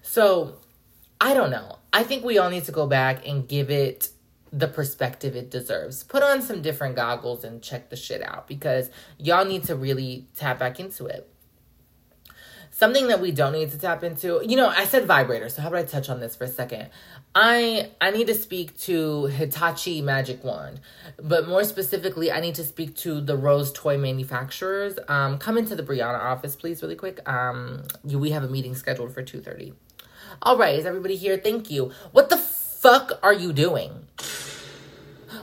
[0.00, 0.56] So
[1.20, 1.78] I don't know.
[1.92, 4.08] I think we all need to go back and give it
[4.52, 6.02] the perspective it deserves.
[6.02, 10.26] Put on some different goggles and check the shit out because y'all need to really
[10.34, 11.30] tap back into it.
[12.70, 15.68] Something that we don't need to tap into, you know, I said vibrator, so how
[15.68, 16.90] about I touch on this for a second?
[17.34, 20.80] I I need to speak to Hitachi Magic Wand,
[21.20, 24.96] but more specifically, I need to speak to the Rose toy manufacturers.
[25.08, 27.28] Um, come into the Brianna office, please, really quick.
[27.28, 29.72] Um, we have a meeting scheduled for two thirty.
[30.40, 31.36] All right, is everybody here?
[31.36, 31.90] Thank you.
[32.12, 34.06] What the fuck are you doing?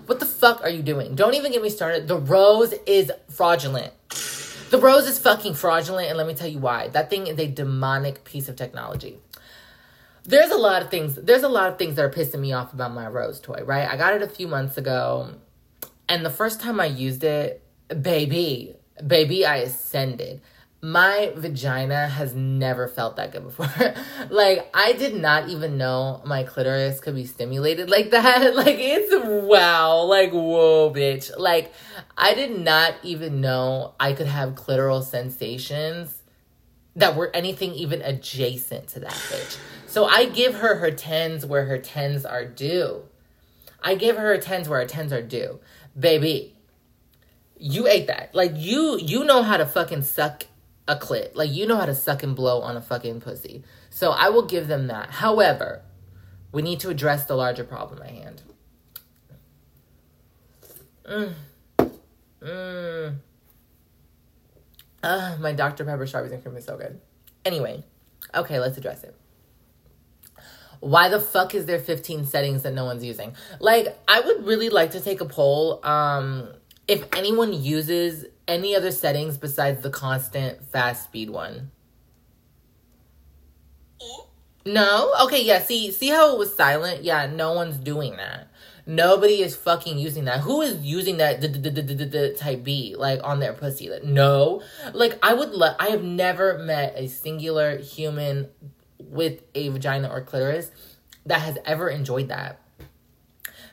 [0.06, 1.16] What the fuck are you doing?
[1.16, 2.08] Don't even get me started.
[2.08, 3.92] The rose is fraudulent.
[4.70, 6.90] The rose is fucking fraudulent, and let me tell you why.
[6.90, 9.20] That thing is a demonic piece of technology.
[10.24, 11.16] There's a lot of things.
[11.16, 13.62] There's a lot of things that are pissing me off about my rose toy.
[13.64, 13.88] Right?
[13.88, 15.36] I got it a few months ago,
[16.10, 17.64] and the first time I used it,
[18.02, 20.42] baby, baby, I ascended
[20.82, 23.70] my vagina has never felt that good before.
[24.30, 28.54] like I did not even know my clitoris could be stimulated like that.
[28.56, 30.04] Like it's wow.
[30.04, 31.32] Like whoa, bitch.
[31.38, 31.74] Like
[32.18, 36.22] I did not even know I could have clitoral sensations
[36.96, 39.58] that were anything even adjacent to that bitch.
[39.88, 43.04] So I give her her tens where her tens are due.
[43.84, 45.60] I give her her tens where her tens are due.
[45.98, 46.56] Baby,
[47.58, 48.36] you ate that.
[48.36, 50.44] Like you you know how to fucking suck
[50.88, 51.36] a clit.
[51.36, 53.64] Like you know how to suck and blow on a fucking pussy.
[53.90, 55.12] So I will give them that.
[55.12, 55.82] However,
[56.52, 58.42] we need to address the larger problem at hand.
[61.10, 61.34] Mm.
[62.42, 63.16] Mm.
[65.04, 65.86] Uh, my Dr.
[65.86, 67.00] Pepper strawberries and cream is so good.
[67.44, 67.84] Anyway,
[68.34, 69.16] okay, let's address it.
[70.80, 73.36] Why the fuck is there 15 settings that no one's using?
[73.60, 75.86] Like, I would really like to take a poll.
[75.86, 76.50] Um,
[76.88, 81.72] if anyone uses any other settings besides the constant fast speed one?
[84.66, 85.14] No?
[85.24, 87.04] Okay, yeah, see see how it was silent?
[87.04, 88.48] Yeah, no one's doing that.
[88.88, 90.42] Nobody is fucking using that.
[90.42, 93.90] Who is using that type B like on their pussy?
[93.90, 94.62] Like, no.
[94.94, 98.50] Like I would let I have never met a singular human
[99.00, 100.72] with a vagina or clitoris
[101.26, 102.60] that has ever enjoyed that.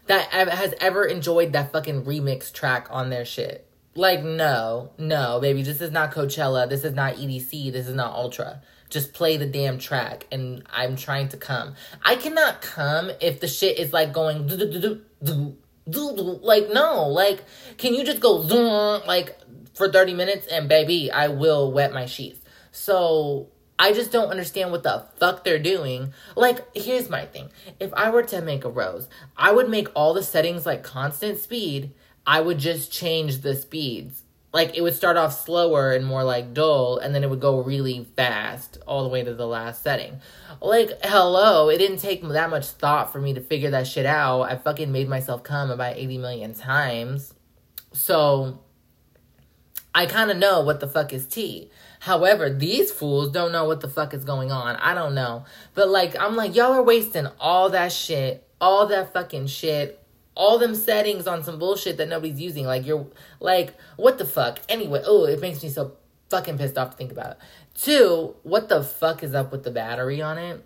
[0.06, 3.68] That has ever enjoyed that fucking remix track on their shit.
[3.94, 6.68] Like, no, no, baby, this is not Coachella.
[6.68, 7.72] This is not EDC.
[7.72, 8.62] This is not Ultra.
[8.88, 11.74] Just play the damn track, and I'm trying to come.
[12.02, 14.46] I cannot come if the shit is like going
[15.86, 17.42] like no like
[17.76, 18.36] can you just go
[19.06, 19.36] like
[19.74, 24.70] for 30 minutes and baby i will wet my sheets so i just don't understand
[24.70, 27.50] what the fuck they're doing like here's my thing
[27.80, 31.38] if i were to make a rose i would make all the settings like constant
[31.38, 31.92] speed
[32.26, 34.22] I would just change the speeds.
[34.52, 37.62] Like it would start off slower and more like dull, and then it would go
[37.62, 40.20] really fast all the way to the last setting.
[40.60, 44.42] Like, hello, it didn't take that much thought for me to figure that shit out.
[44.42, 47.32] I fucking made myself come about 80 million times.
[47.92, 48.60] So,
[49.94, 51.70] I kind of know what the fuck is tea.
[52.00, 54.76] However, these fools don't know what the fuck is going on.
[54.76, 55.44] I don't know.
[55.74, 60.01] But like, I'm like, y'all are wasting all that shit, all that fucking shit
[60.34, 62.66] all them settings on some bullshit that nobody's using.
[62.66, 63.06] Like you're
[63.40, 64.60] like, what the fuck?
[64.68, 65.96] Anyway, oh, it makes me so
[66.30, 67.32] fucking pissed off to think about.
[67.32, 67.38] It.
[67.74, 70.64] Two, what the fuck is up with the battery on it?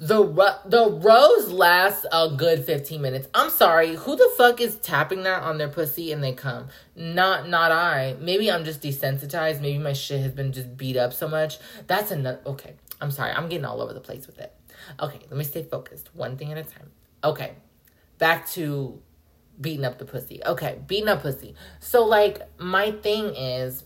[0.00, 0.24] The
[0.66, 3.28] the rose lasts a good 15 minutes.
[3.32, 6.68] I'm sorry, who the fuck is tapping that on their pussy and they come?
[6.96, 8.16] Not not I.
[8.18, 9.60] Maybe I'm just desensitized.
[9.60, 11.58] Maybe my shit has been just beat up so much.
[11.86, 12.74] That's another okay.
[13.00, 13.30] I'm sorry.
[13.30, 14.52] I'm getting all over the place with it.
[14.98, 16.12] Okay, let me stay focused.
[16.12, 16.90] One thing at a time.
[17.22, 17.52] Okay
[18.18, 19.00] back to
[19.60, 20.40] beating up the pussy.
[20.44, 21.54] Okay, beating up pussy.
[21.80, 23.84] So like my thing is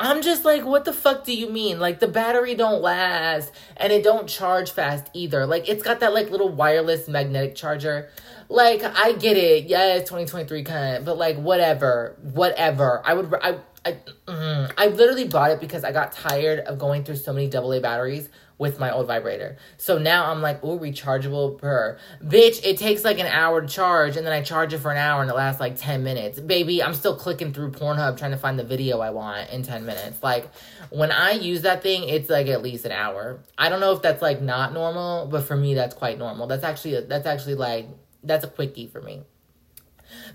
[0.00, 1.78] I'm just like, what the fuck do you mean?
[1.78, 5.46] Like the battery don't last and it don't charge fast either.
[5.46, 8.10] Like it's got that like little wireless magnetic charger.
[8.48, 9.66] Like I get it.
[9.66, 13.00] Yeah, it's 2023 kind but like whatever, whatever.
[13.04, 17.04] I would I I mm, I literally bought it because I got tired of going
[17.04, 19.56] through so many AA batteries with my old vibrator.
[19.76, 21.98] So now I'm like, oh, rechargeable per.
[22.22, 24.98] Bitch, it takes like an hour to charge, and then I charge it for an
[24.98, 26.38] hour and it lasts like 10 minutes.
[26.38, 29.84] Baby, I'm still clicking through Pornhub trying to find the video I want in 10
[29.84, 30.22] minutes.
[30.22, 30.48] Like,
[30.90, 33.40] when I use that thing, it's like at least an hour.
[33.58, 36.46] I don't know if that's like not normal, but for me, that's quite normal.
[36.46, 37.88] That's actually, that's actually like,
[38.22, 39.22] that's a quickie for me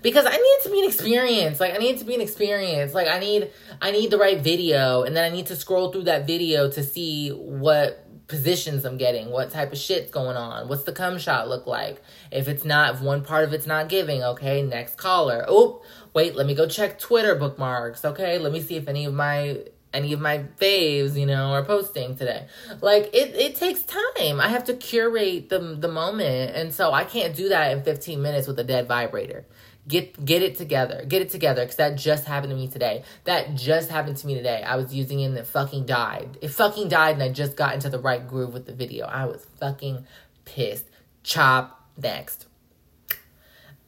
[0.02, 1.60] because I need to be an experience.
[1.60, 2.94] Like I need to be an experience.
[2.94, 6.04] Like I need I need the right video and then I need to scroll through
[6.04, 10.84] that video to see what positions I'm getting, what type of shit's going on, what's
[10.84, 12.02] the cum shot look like.
[12.30, 15.44] If it's not, if one part of it's not giving, okay, next caller.
[15.48, 15.82] Oh,
[16.12, 18.38] wait, let me go check Twitter bookmarks, okay?
[18.38, 22.14] Let me see if any of my any of my faves, you know, are posting
[22.14, 22.46] today.
[22.82, 24.40] Like it it takes time.
[24.40, 28.20] I have to curate the the moment, and so I can't do that in 15
[28.20, 29.46] minutes with a dead vibrator.
[29.88, 31.04] Get get it together.
[31.08, 33.04] Get it together because that just happened to me today.
[33.24, 34.62] That just happened to me today.
[34.62, 36.36] I was using it and it fucking died.
[36.42, 39.06] It fucking died and I just got into the right groove with the video.
[39.06, 40.06] I was fucking
[40.44, 40.84] pissed.
[41.22, 42.46] Chop next.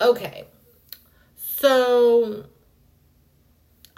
[0.01, 0.47] Okay.
[1.37, 2.47] So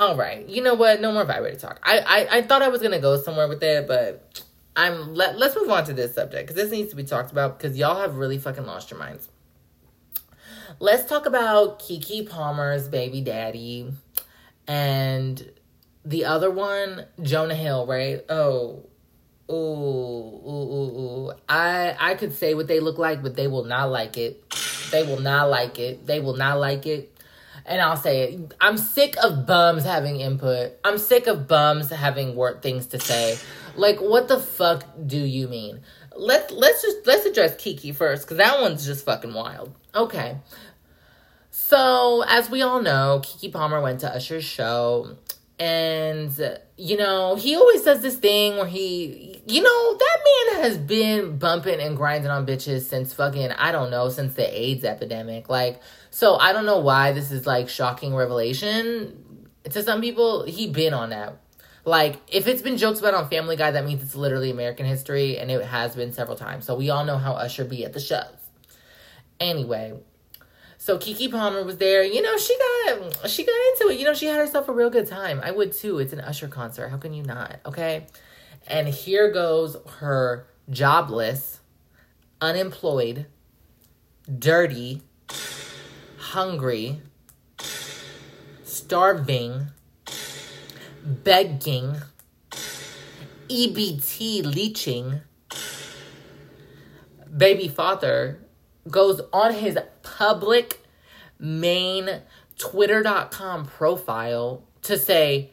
[0.01, 0.49] all right.
[0.49, 1.01] You know what?
[1.01, 1.79] No more vibrator talk.
[1.85, 4.43] I I, I thought I was gonna go somewhere with it, but
[4.75, 7.59] I'm let, let's move on to this subject because this needs to be talked about
[7.59, 9.29] because y'all have really fucking lost your minds.
[10.81, 13.93] Let's talk about Keke Palmer's baby daddy
[14.67, 15.51] and
[16.05, 18.25] the other one, Jonah Hill, right?
[18.29, 18.87] Oh,
[19.51, 21.33] ooh, ooh, ooh, ooh.
[21.49, 24.43] I I could say what they look like, but they will not like it.
[24.91, 26.07] They will not like it.
[26.07, 27.09] They will not like it.
[27.65, 28.55] And I'll say it.
[28.61, 30.73] I'm sick of bums having input.
[30.85, 33.39] I'm sick of bums having work things to say.
[33.77, 35.81] Like, what the fuck do you mean?
[36.17, 39.75] Let's let's just let's address Kiki first, because that one's just fucking wild.
[39.95, 40.39] Okay.
[41.51, 45.17] So, as we all know, Keke Palmer went to Usher's show
[45.63, 50.77] and you know he always does this thing where he you know that man has
[50.77, 55.49] been bumping and grinding on bitches since fucking i don't know since the aids epidemic.
[55.49, 60.45] Like so i don't know why this is like shocking revelation to some people.
[60.45, 61.39] He been on that.
[61.85, 65.39] Like if it's been jokes about on family guy that means it's literally american history
[65.39, 66.65] and it has been several times.
[66.65, 68.42] So we all know how usher be at the shows
[69.41, 69.95] anyway
[70.83, 72.03] so Keke Palmer was there.
[72.03, 74.01] You know, she got she got into it.
[74.01, 75.41] You know, she had herself a real good time.
[75.41, 76.01] I would too.
[76.01, 76.89] It's an Usher concert.
[76.89, 77.61] How can you not?
[77.65, 78.09] Okay.
[78.67, 81.61] And here goes her jobless,
[82.41, 83.27] unemployed,
[84.41, 85.03] dirty,
[86.19, 87.01] hungry,
[88.65, 89.69] starving,
[91.05, 91.95] begging,
[93.49, 95.21] EBT leeching
[97.37, 98.41] baby father
[98.91, 100.81] goes on his public
[101.39, 102.23] main
[102.59, 105.51] twitter.com profile to say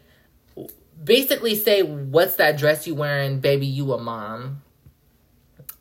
[1.04, 3.66] basically say what's that dress you wearing baby?
[3.66, 4.62] You a mom.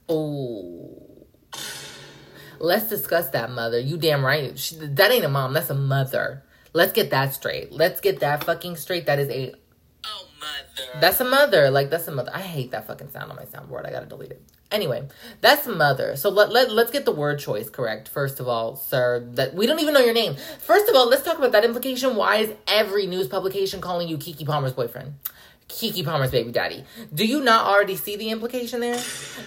[0.08, 0.98] Oh
[2.60, 3.78] let's discuss that mother.
[3.78, 4.58] You damn right.
[4.58, 5.52] She, that ain't a mom.
[5.52, 6.44] That's a mother.
[6.72, 7.72] Let's get that straight.
[7.72, 9.06] Let's get that fucking straight.
[9.06, 9.54] That is a
[10.06, 11.00] oh mother.
[11.00, 11.70] That's a mother.
[11.70, 12.30] Like that's a mother.
[12.34, 13.86] I hate that fucking sound on my soundboard.
[13.86, 15.08] I gotta delete it Anyway,
[15.40, 16.14] that's mother.
[16.16, 19.26] So let, let, let's get the word choice correct, first of all, sir.
[19.32, 20.36] That we don't even know your name.
[20.58, 22.16] First of all, let's talk about that implication.
[22.16, 25.14] Why is every news publication calling you Keke Palmer's boyfriend?
[25.68, 26.84] Keke Palmer's baby daddy.
[27.14, 29.00] Do you not already see the implication there?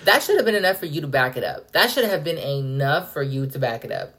[0.05, 1.71] That should have been enough for you to back it up.
[1.71, 4.15] That should have been enough for you to back it up.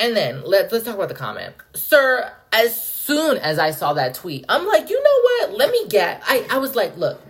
[0.00, 1.54] And then let's let's talk about the comment.
[1.74, 5.58] Sir, as soon as I saw that tweet, I'm like, you know what?
[5.58, 7.20] Let me get I, I was like, look,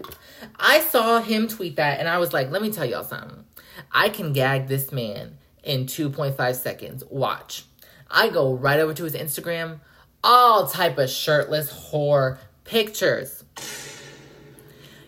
[0.60, 3.44] I saw him tweet that and I was like, let me tell y'all something.
[3.90, 7.02] I can gag this man in 2.5 seconds.
[7.08, 7.64] Watch.
[8.10, 9.80] I go right over to his Instagram,
[10.22, 13.44] all type of shirtless whore pictures.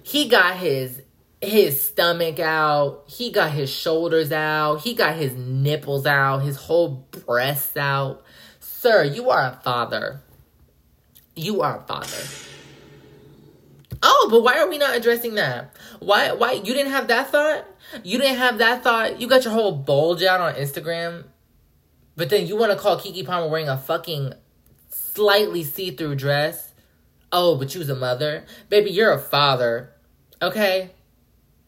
[0.02, 1.02] He got his
[1.40, 7.08] his stomach out, he got his shoulders out, he got his nipples out, his whole
[7.10, 8.22] breasts out.
[8.60, 10.20] Sir, you are a father.
[11.34, 12.51] You are a father.
[14.02, 15.76] Oh, but why are we not addressing that?
[16.00, 17.66] Why why you didn't have that thought?
[18.02, 19.20] You didn't have that thought?
[19.20, 21.24] You got your whole bulge out on Instagram.
[22.16, 24.34] But then you want to call Keke Palmer wearing a fucking
[24.88, 26.74] slightly see-through dress?
[27.30, 28.44] Oh, but you was a mother?
[28.68, 29.92] Baby, you're a father.
[30.42, 30.90] Okay?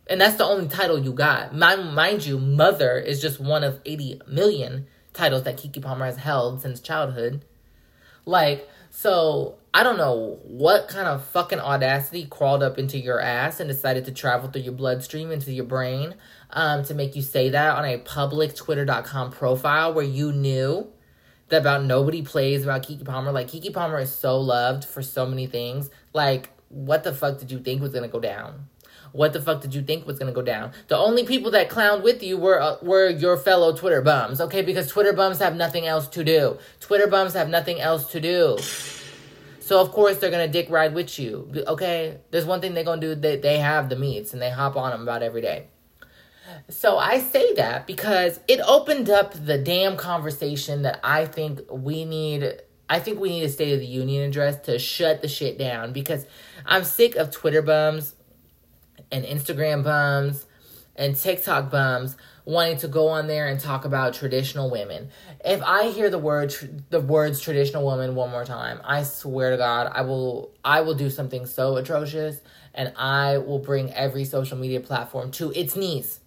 [0.06, 1.54] And that's the only title you got.
[1.54, 6.16] Mind, mind you, mother is just one of 80 million titles that Keke Palmer has
[6.16, 7.44] held since childhood.
[8.24, 13.58] Like, so I don't know what kind of fucking audacity crawled up into your ass
[13.58, 16.14] and decided to travel through your bloodstream into your brain
[16.50, 20.86] um, to make you say that on a public twitter.com profile where you knew
[21.48, 23.32] that about nobody plays about Keke Palmer.
[23.32, 25.90] Like Keke Palmer is so loved for so many things.
[26.12, 28.68] Like, what the fuck did you think was gonna go down?
[29.14, 30.72] What the fuck did you think was gonna go down?
[30.88, 34.60] The only people that clowned with you were uh, were your fellow Twitter bums, okay?
[34.60, 36.58] Because Twitter bums have nothing else to do.
[36.80, 38.58] Twitter bums have nothing else to do.
[39.60, 41.48] So of course they're gonna dick ride with you.
[41.68, 43.14] Okay, there's one thing they're gonna do.
[43.14, 45.68] They they have the meats and they hop on them about every day.
[46.68, 52.04] So I say that because it opened up the damn conversation that I think we
[52.04, 52.62] need.
[52.90, 55.92] I think we need a State of the Union address to shut the shit down
[55.92, 56.26] because
[56.66, 58.16] I'm sick of Twitter bums
[59.14, 60.44] and Instagram bums
[60.96, 65.08] and TikTok bums wanting to go on there and talk about traditional women.
[65.44, 69.50] If I hear the word tr- the words traditional woman one more time, I swear
[69.52, 72.40] to God, I will I will do something so atrocious
[72.74, 76.20] and I will bring every social media platform to its knees.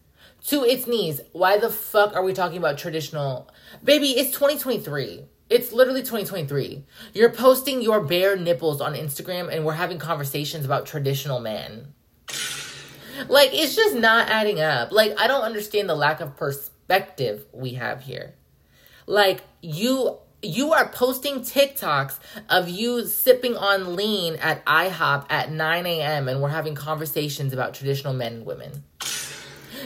[0.48, 1.20] To its knees.
[1.34, 3.50] Why the fuck are we talking about traditional?
[3.84, 5.26] Baby, it's 2023.
[5.50, 6.84] It's literally 2023.
[7.14, 11.94] You're posting your bare nipples on Instagram and we're having conversations about traditional men.
[13.28, 14.92] Like it's just not adding up.
[14.92, 18.36] Like I don't understand the lack of perspective we have here.
[19.06, 25.86] Like you you are posting TikToks of you sipping on lean at IHOP at 9
[25.86, 26.28] a.m.
[26.28, 28.84] and we're having conversations about traditional men and women.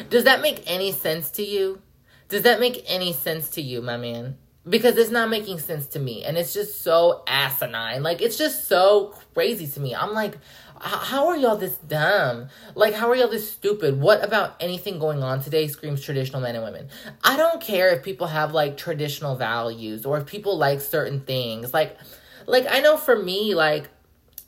[0.09, 1.81] Does that make any sense to you?
[2.27, 4.37] Does that make any sense to you, my man?
[4.67, 8.67] Because it's not making sense to me and it's just so asinine like it's just
[8.67, 10.37] so crazy to me i'm like
[10.79, 15.23] how are y'all this dumb like how are y'all this stupid what about anything going
[15.23, 16.87] on today screams traditional men and women
[17.23, 21.73] i don't care if people have like traditional values or if people like certain things
[21.73, 21.97] like
[22.45, 23.89] like i know for me like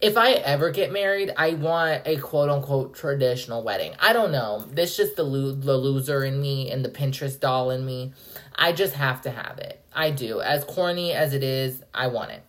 [0.03, 3.93] if I ever get married, I want a quote unquote traditional wedding.
[4.01, 4.65] I don't know.
[4.69, 8.11] That's just the, lo- the loser in me and the Pinterest doll in me.
[8.55, 9.83] I just have to have it.
[9.93, 10.41] I do.
[10.41, 12.43] As corny as it is, I want it.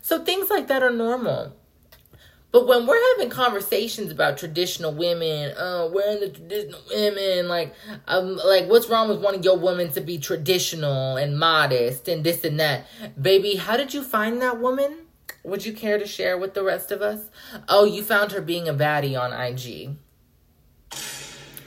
[0.00, 1.54] So things like that are normal.
[2.52, 7.74] But when we're having conversations about traditional women, uh, wearing the traditional women, like,
[8.06, 12.44] um, like what's wrong with wanting your woman to be traditional and modest and this
[12.44, 12.86] and that,
[13.20, 13.56] baby?
[13.56, 14.98] How did you find that woman?
[15.44, 17.30] Would you care to share with the rest of us?
[17.70, 19.96] Oh, you found her being a baddie on IG.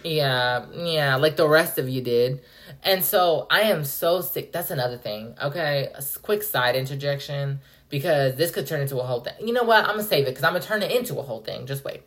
[0.03, 2.41] Yeah, yeah, like the rest of you did.
[2.83, 4.51] And so I am so sick.
[4.51, 5.35] That's another thing.
[5.41, 7.59] Okay, a quick side interjection
[7.89, 9.33] because this could turn into a whole thing.
[9.39, 9.85] You know what?
[9.85, 11.65] I'm gonna save it because I'm gonna turn it into a whole thing.
[11.65, 12.01] Just wait.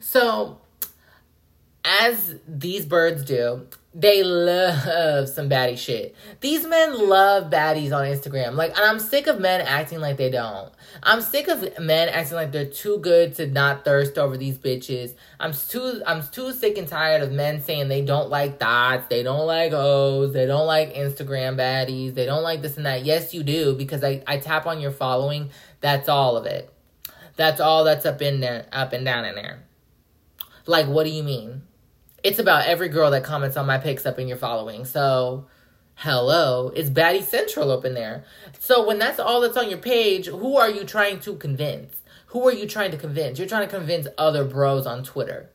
[0.00, 0.60] So,
[1.84, 6.16] as these birds do, they love some baddie shit.
[6.40, 8.54] These men love baddies on Instagram.
[8.54, 10.72] Like, and I'm sick of men acting like they don't.
[11.02, 15.14] I'm sick of men acting like they're too good to not thirst over these bitches.
[15.38, 19.22] I'm too I'm too sick and tired of men saying they don't like dots, they
[19.22, 23.04] don't like O's, they don't like Instagram baddies, they don't like this and that.
[23.04, 25.50] Yes, you do, because I, I tap on your following.
[25.80, 26.72] That's all of it.
[27.36, 29.64] That's all that's up in there, up and down in there.
[30.66, 31.62] Like, what do you mean?
[32.24, 34.86] It's about every girl that comments on my pics up in your following.
[34.86, 35.46] So,
[35.96, 38.24] hello, it's Baddie Central up in there.
[38.58, 41.94] So, when that's all that's on your page, who are you trying to convince?
[42.28, 43.38] Who are you trying to convince?
[43.38, 45.50] You're trying to convince other bros on Twitter.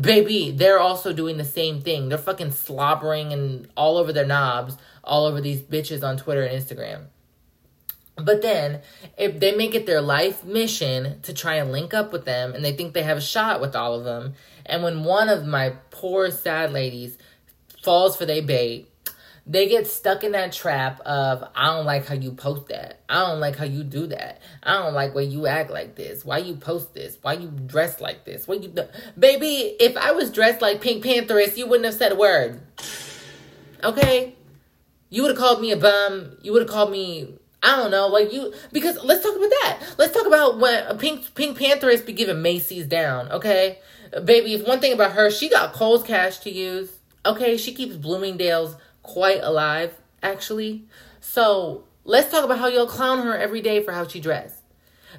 [0.00, 2.08] Baby, they're also doing the same thing.
[2.08, 6.62] They're fucking slobbering and all over their knobs, all over these bitches on Twitter and
[6.62, 7.06] Instagram.
[8.16, 8.82] But then,
[9.18, 12.64] if they make it their life mission to try and link up with them and
[12.64, 14.34] they think they have a shot with all of them,
[14.66, 17.18] and when one of my poor sad ladies
[17.82, 18.90] falls for their bait,
[19.46, 23.00] they get stuck in that trap of I don't like how you post that.
[23.08, 24.40] I don't like how you do that.
[24.62, 26.24] I don't like where you act like this.
[26.24, 27.18] Why you post this?
[27.20, 28.48] Why you dress like this?
[28.48, 28.84] What you do?
[29.18, 32.62] Baby, if I was dressed like Pink Pantheress, you wouldn't have said a word.
[33.82, 34.34] Okay?
[35.10, 36.38] You would have called me a bum.
[36.40, 39.94] You would have called me I don't know, like you because let's talk about that.
[39.96, 43.78] Let's talk about when Pink Pink Pantheress be giving Macy's down, okay?
[44.24, 46.98] Baby, if one thing about her, she got Kohl's cash to use.
[47.26, 50.84] Okay, she keeps Bloomingdale's quite alive, actually.
[51.20, 54.56] So let's talk about how y'all clown her every day for how she dressed.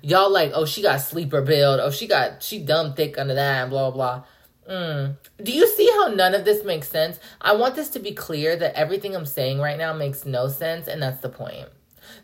[0.02, 1.80] Y'all like, oh, she got sleeper build.
[1.80, 4.24] Oh, she got she dumb thick under that and blah blah.
[4.70, 5.18] Mm.
[5.42, 7.20] Do you see how none of this makes sense?
[7.40, 10.88] I want this to be clear that everything I'm saying right now makes no sense,
[10.88, 11.68] and that's the point.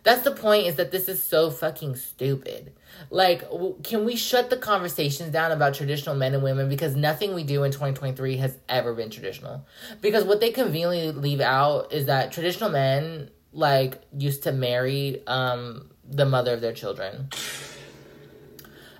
[0.03, 2.73] That's the point is that this is so fucking stupid.
[3.09, 3.43] Like,
[3.83, 7.63] can we shut the conversations down about traditional men and women because nothing we do
[7.63, 9.65] in 2023 has ever been traditional?
[10.01, 15.89] Because what they conveniently leave out is that traditional men, like, used to marry um,
[16.09, 17.29] the mother of their children.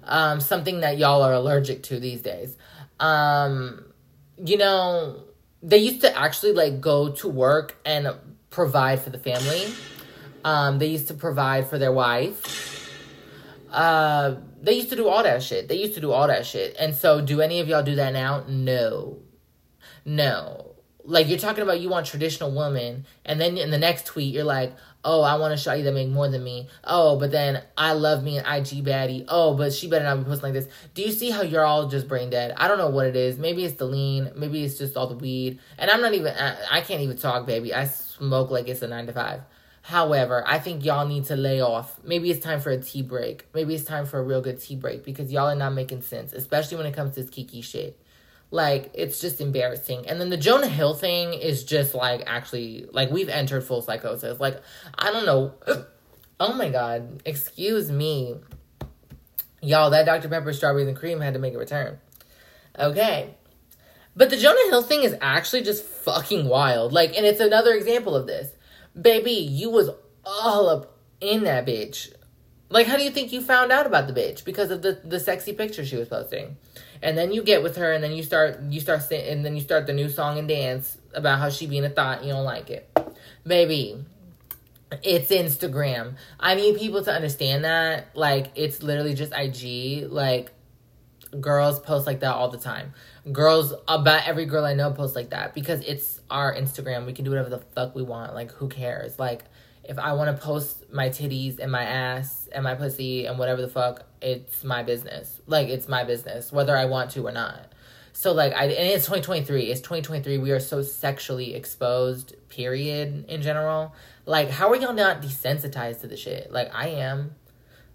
[0.04, 2.58] Um, something that y'all are allergic to these days.
[3.00, 3.86] Um,
[4.44, 5.24] you know,
[5.62, 8.10] they used to actually, like, go to work and
[8.50, 9.74] provide for the family
[10.44, 12.61] um, they used to provide for their wife.
[13.72, 15.68] Uh, they used to do all that shit.
[15.68, 16.76] They used to do all that shit.
[16.80, 18.44] And so, do any of y'all do that now?
[18.48, 19.20] No.
[20.06, 20.76] No.
[21.04, 24.44] Like, you're talking about you want traditional woman, and then in the next tweet, you're
[24.44, 26.68] like, oh, I want to show you that make more than me.
[26.84, 29.26] Oh, but then I love me an IG baddie.
[29.28, 30.72] Oh, but she better not be posting like this.
[30.94, 32.54] Do you see how you're all just brain dead?
[32.58, 33.38] I don't know what it is.
[33.38, 34.32] Maybe it's the lean.
[34.36, 35.60] Maybe it's just all the weed.
[35.78, 37.74] And I'm not even, I, I can't even talk, baby.
[37.74, 39.42] I smoke like it's a nine to five.
[39.92, 42.00] However, I think y'all need to lay off.
[42.02, 43.46] Maybe it's time for a tea break.
[43.54, 46.32] Maybe it's time for a real good tea break because y'all are not making sense,
[46.32, 48.00] especially when it comes to this Keke shit.
[48.52, 50.08] Like, it's just embarrassing.
[50.08, 54.40] And then the Jonah Hill thing is just like actually, like, we've entered full psychosis.
[54.40, 54.62] Like,
[54.98, 55.56] I don't know.
[56.40, 57.22] oh my God.
[57.26, 58.36] Excuse me.
[59.62, 60.30] Y'all, that Dr.
[60.30, 62.00] Pepper strawberries and cream had to make a return.
[62.80, 63.36] Okay.
[64.16, 66.94] But the Jonah Hill thing is actually just fucking wild.
[66.94, 68.52] Like, and it's another example of this
[69.00, 69.90] Baby, you was
[70.26, 72.14] all up in that bitch.
[72.70, 74.46] Like, how do you think you found out about the bitch?
[74.46, 76.58] Because of the, the sexy picture she was posting.
[77.02, 79.62] And then you get with her, and then you start you start and then you
[79.62, 82.24] start the new song and dance about how she being a thought.
[82.24, 82.90] You don't like it,
[83.46, 84.06] baby.
[85.04, 86.16] It's Instagram.
[86.40, 88.16] I need people to understand that.
[88.16, 90.12] Like, it's literally just IG.
[90.12, 90.52] Like,
[91.40, 92.94] girls post like that all the time.
[93.32, 97.06] Girls, about every girl I know posts like that because it's our Instagram.
[97.06, 98.34] We can do whatever the fuck we want.
[98.34, 99.20] Like, who cares?
[99.20, 99.44] Like,
[99.84, 103.62] if I want to post my titties and my ass and my pussy and whatever
[103.62, 105.42] the fuck, it's my business.
[105.48, 107.74] Like it's my business, whether I want to or not.
[108.14, 109.64] So like I and it's 2023.
[109.64, 110.38] It's 2023.
[110.38, 113.96] We are so sexually exposed, period, in general.
[114.26, 116.52] Like, how are y'all not desensitized to the shit?
[116.52, 117.36] Like I am.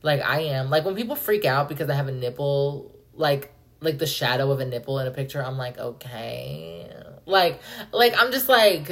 [0.03, 0.71] Like I am.
[0.71, 4.59] Like when people freak out because I have a nipple, like like the shadow of
[4.59, 6.91] a nipple in a picture, I'm like, okay.
[7.27, 7.61] Like
[7.93, 8.91] like I'm just like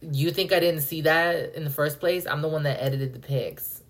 [0.00, 2.26] you think I didn't see that in the first place?
[2.26, 3.82] I'm the one that edited the pics.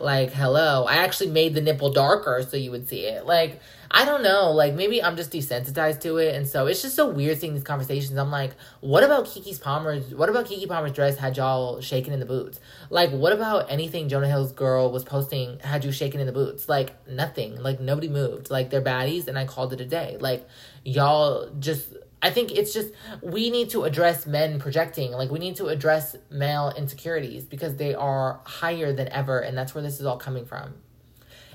[0.00, 0.84] Like, hello.
[0.84, 3.26] I actually made the nipple darker so you would see it.
[3.26, 3.60] Like,
[3.90, 4.50] I don't know.
[4.50, 6.34] Like, maybe I'm just desensitized to it.
[6.34, 8.18] And so it's just so weird seeing these conversations.
[8.18, 12.20] I'm like, what about Keke's Palmer's, what about Keke Palmer's dress had y'all shaking in
[12.20, 12.60] the boots?
[12.90, 16.68] Like, what about anything Jonah Hill's girl was posting had you shaking in the boots?
[16.68, 17.62] Like, nothing.
[17.62, 18.50] Like, nobody moved.
[18.50, 20.16] Like, they're baddies and I called it a day.
[20.18, 20.46] Like,
[20.84, 21.94] y'all just
[22.24, 22.88] I think it's just
[23.20, 25.12] we need to address men projecting.
[25.12, 29.74] Like we need to address male insecurities because they are higher than ever and that's
[29.74, 30.72] where this is all coming from.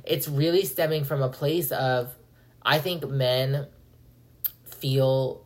[0.03, 2.13] It's really stemming from a place of
[2.61, 3.65] I think men
[4.67, 5.43] feel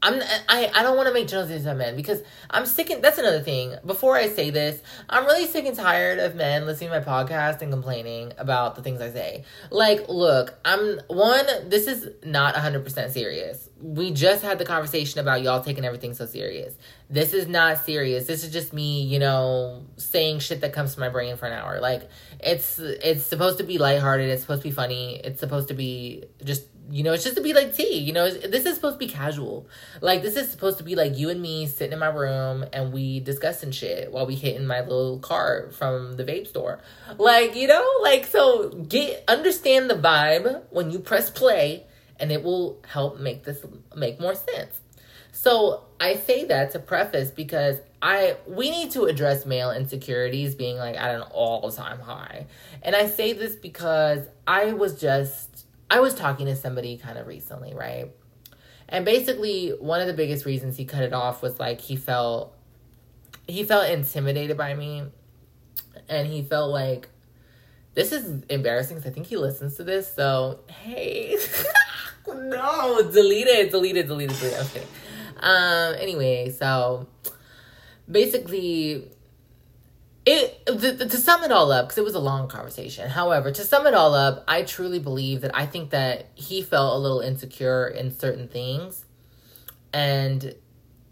[0.00, 3.18] I'm I, I don't want to make generalizations on men because I'm sick and that's
[3.18, 3.74] another thing.
[3.84, 7.62] Before I say this, I'm really sick and tired of men listening to my podcast
[7.62, 9.44] and complaining about the things I say.
[9.70, 13.68] Like, look, I'm one, this is not 100% serious.
[13.80, 16.74] We just had the conversation about y'all taking everything so serious.
[17.10, 18.26] This is not serious.
[18.26, 21.52] This is just me, you know, saying shit that comes to my brain for an
[21.52, 21.80] hour.
[21.80, 25.74] Like, it's it's supposed to be lighthearted, it's supposed to be funny, it's supposed to
[25.74, 27.98] be just you know, it's just to be like tea.
[27.98, 29.66] You know, this is supposed to be casual.
[30.00, 32.92] Like this is supposed to be like you and me sitting in my room and
[32.92, 36.80] we discussing shit while we hitting my little cart from the vape store.
[37.18, 41.84] Like you know, like so get understand the vibe when you press play,
[42.18, 43.64] and it will help make this
[43.94, 44.80] make more sense.
[45.32, 50.78] So I say that to preface because I we need to address male insecurities being
[50.78, 52.46] like at an all time high,
[52.82, 57.26] and I say this because I was just I was talking to somebody kind of
[57.26, 58.10] recently, right?
[58.88, 62.54] And basically, one of the biggest reasons he cut it off was like he felt
[63.46, 65.04] he felt intimidated by me,
[66.08, 67.08] and he felt like
[67.94, 70.12] this is embarrassing because I think he listens to this.
[70.14, 71.36] So hey,
[72.26, 74.86] no, delete it, delete it, delete it, delete it.
[75.40, 75.94] I'm.
[75.94, 76.00] Um.
[76.00, 77.06] Anyway, so
[78.10, 79.10] basically
[80.28, 83.08] it to sum it all up because it was a long conversation.
[83.08, 86.96] However to sum it all up i truly believe that i think that he felt
[86.96, 89.04] a little insecure in certain things.
[89.92, 90.54] And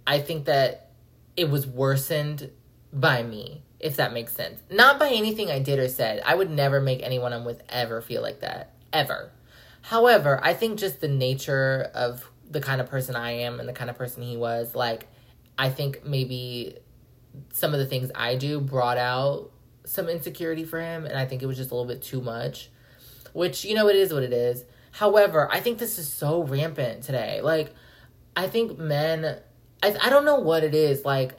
[0.07, 0.91] i think that
[1.37, 2.51] it was worsened
[2.93, 4.61] by me if that makes sense.
[4.71, 6.23] Not by anything i did or said.
[6.25, 8.73] I would never make anyone i'm with ever feel like that.
[8.93, 9.31] Ever.
[9.83, 13.73] However i think just the nature of the kind of person i am and the
[13.73, 15.09] kind of person he was like
[15.59, 16.77] i think maybe
[17.53, 19.51] some of the things I do brought out
[19.85, 22.71] some insecurity for him, and I think it was just a little bit too much.
[23.33, 24.65] Which, you know, it is what it is.
[24.93, 27.43] However, I think this is so rampant today.
[27.43, 27.75] Like,
[28.35, 29.39] I think men,
[29.83, 31.05] I, I don't know what it is.
[31.05, 31.35] Like,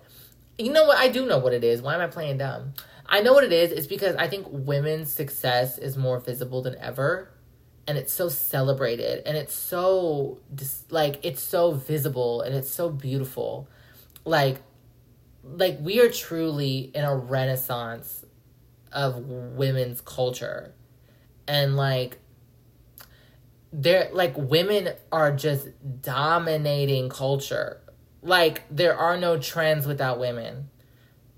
[0.59, 0.97] you know what?
[0.97, 1.81] I do know what it is.
[1.81, 2.73] Why am I playing dumb?
[3.07, 3.71] I know what it is.
[3.71, 7.31] It's because I think women's success is more visible than ever.
[7.87, 9.23] And it's so celebrated.
[9.25, 10.37] And it's so,
[10.89, 13.67] like, it's so visible and it's so beautiful.
[14.23, 14.61] Like,
[15.55, 18.25] like we are truly in a renaissance
[18.91, 20.73] of women's culture.
[21.47, 22.19] And like
[23.71, 25.69] they're like women are just
[26.01, 27.81] dominating culture.
[28.21, 30.69] Like there are no trends without women.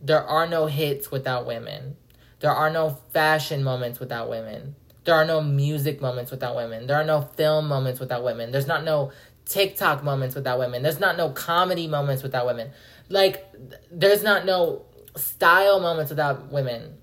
[0.02, 1.98] There are no hits without women.
[2.40, 4.76] There are no fashion moments without women.
[5.04, 6.88] There are no music moments without women.
[6.88, 8.52] There are no film moments without women.
[8.52, 9.12] There's not no
[9.46, 10.84] tiktok moments without women.
[10.84, 12.72] There's not no comedy moments without women
[13.10, 13.46] like
[13.92, 14.86] there's not no
[15.16, 16.98] style moments without women.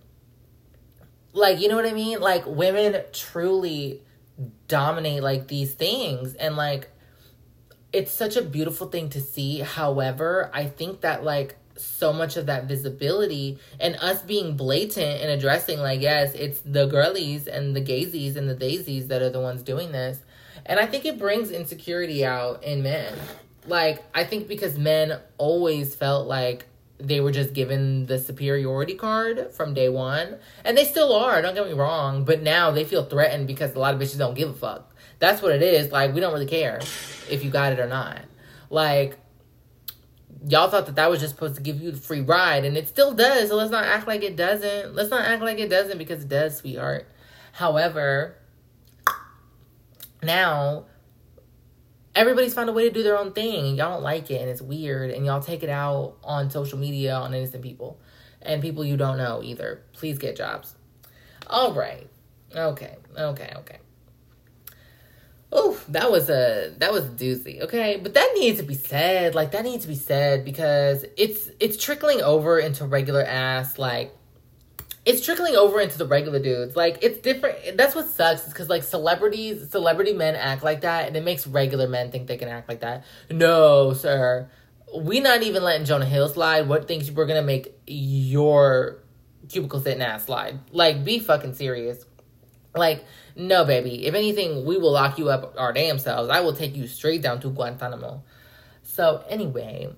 [1.32, 2.20] Like, you know what I mean?
[2.20, 4.02] Like women truly
[4.68, 6.90] dominate like these things and like
[7.92, 9.60] it's such a beautiful thing to see.
[9.60, 15.30] However, I think that like so much of that visibility and us being blatant and
[15.30, 19.40] addressing like yes it's the girlies and the gazies and the daisies that are the
[19.40, 20.20] ones doing this
[20.64, 23.12] and i think it brings insecurity out in men
[23.68, 26.66] like I think because men always felt like
[26.98, 31.42] they were just given the superiority card from day one, and they still are.
[31.42, 34.34] Don't get me wrong, but now they feel threatened because a lot of bitches don't
[34.34, 34.94] give a fuck.
[35.18, 35.92] That's what it is.
[35.92, 36.78] Like we don't really care
[37.30, 38.20] if you got it or not.
[38.70, 39.18] Like
[40.46, 42.88] y'all thought that that was just supposed to give you the free ride, and it
[42.88, 43.48] still does.
[43.48, 44.94] So let's not act like it doesn't.
[44.94, 47.08] Let's not act like it doesn't because it does, sweetheart.
[47.52, 48.36] However,
[50.22, 50.86] now
[52.16, 54.50] everybody's found a way to do their own thing and y'all don't like it and
[54.50, 58.00] it's weird and y'all take it out on social media on innocent people.
[58.42, 59.82] and people you don't know either.
[59.92, 60.74] Please get jobs.
[61.46, 62.08] All right.
[62.54, 62.96] Okay.
[63.18, 63.52] Okay.
[63.56, 63.78] Okay.
[65.52, 67.60] Oh, that was a that was a doozy.
[67.62, 69.34] Okay, but that needs to be said.
[69.34, 74.12] Like that needs to be said because it's it's trickling over into regular ass like
[75.06, 76.74] it's trickling over into the regular dudes.
[76.74, 77.76] Like it's different.
[77.76, 78.42] That's what sucks.
[78.42, 82.26] Is because like celebrities, celebrity men act like that, and it makes regular men think
[82.26, 83.04] they can act like that.
[83.30, 84.50] No, sir,
[84.94, 86.68] we not even letting Jonah Hill slide.
[86.68, 88.98] What thinks we're gonna make your
[89.48, 90.58] cubicle sitting ass slide?
[90.72, 92.04] Like, be fucking serious.
[92.74, 93.04] Like,
[93.36, 94.06] no, baby.
[94.06, 96.30] If anything, we will lock you up our damn selves.
[96.30, 98.24] I will take you straight down to Guantanamo.
[98.82, 99.94] So anyway,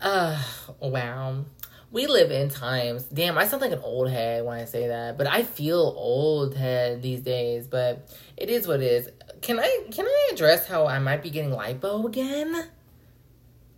[0.00, 0.42] uh,
[0.80, 1.44] wow
[1.92, 3.04] we live in times.
[3.04, 6.54] Damn, I sound like an old head when I say that, but I feel old
[6.54, 7.66] head these days.
[7.66, 9.08] But it is what it is.
[9.42, 12.68] Can I can I address how I might be getting lipo again?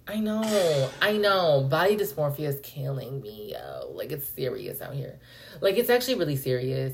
[0.07, 1.67] I know, I know.
[1.71, 3.93] Body dysmorphia is killing me, yo.
[3.93, 5.19] Like it's serious out here.
[5.61, 6.93] Like it's actually really serious.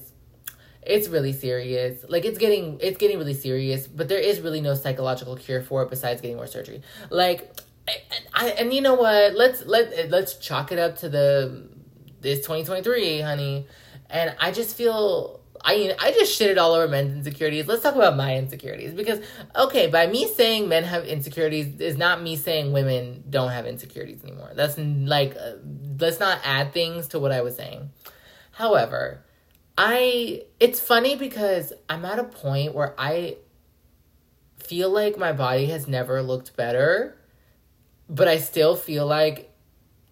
[0.83, 2.05] It's really serious.
[2.09, 5.83] Like it's getting it's getting really serious, but there is really no psychological cure for
[5.83, 6.83] it besides getting more surgery.
[7.11, 7.51] Like
[8.35, 9.35] I, and you know what?
[9.35, 11.69] Let's let let's chalk it up to the
[12.21, 13.67] this 2023, honey.
[14.11, 17.67] And I just feel I I just shitted all over men's insecurities.
[17.67, 19.21] Let's talk about my insecurities because
[19.57, 24.23] okay, by me saying men have insecurities is not me saying women don't have insecurities
[24.25, 24.53] anymore.
[24.55, 25.55] That's like uh,
[25.99, 27.91] let's not add things to what I was saying.
[28.53, 29.25] However,
[29.77, 33.37] I it's funny because I'm at a point where I
[34.59, 37.18] feel like my body has never looked better
[38.09, 39.53] but I still feel like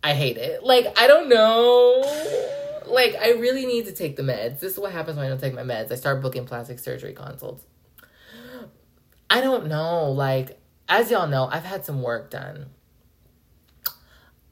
[0.03, 0.62] I hate it.
[0.62, 2.03] Like, I don't know.
[2.86, 4.61] Like, I really need to take the meds.
[4.61, 5.90] This is what happens when I don't take my meds.
[5.90, 7.64] I start booking plastic surgery consults.
[9.28, 10.11] I don't know.
[10.12, 12.66] Like, as y'all know, I've had some work done.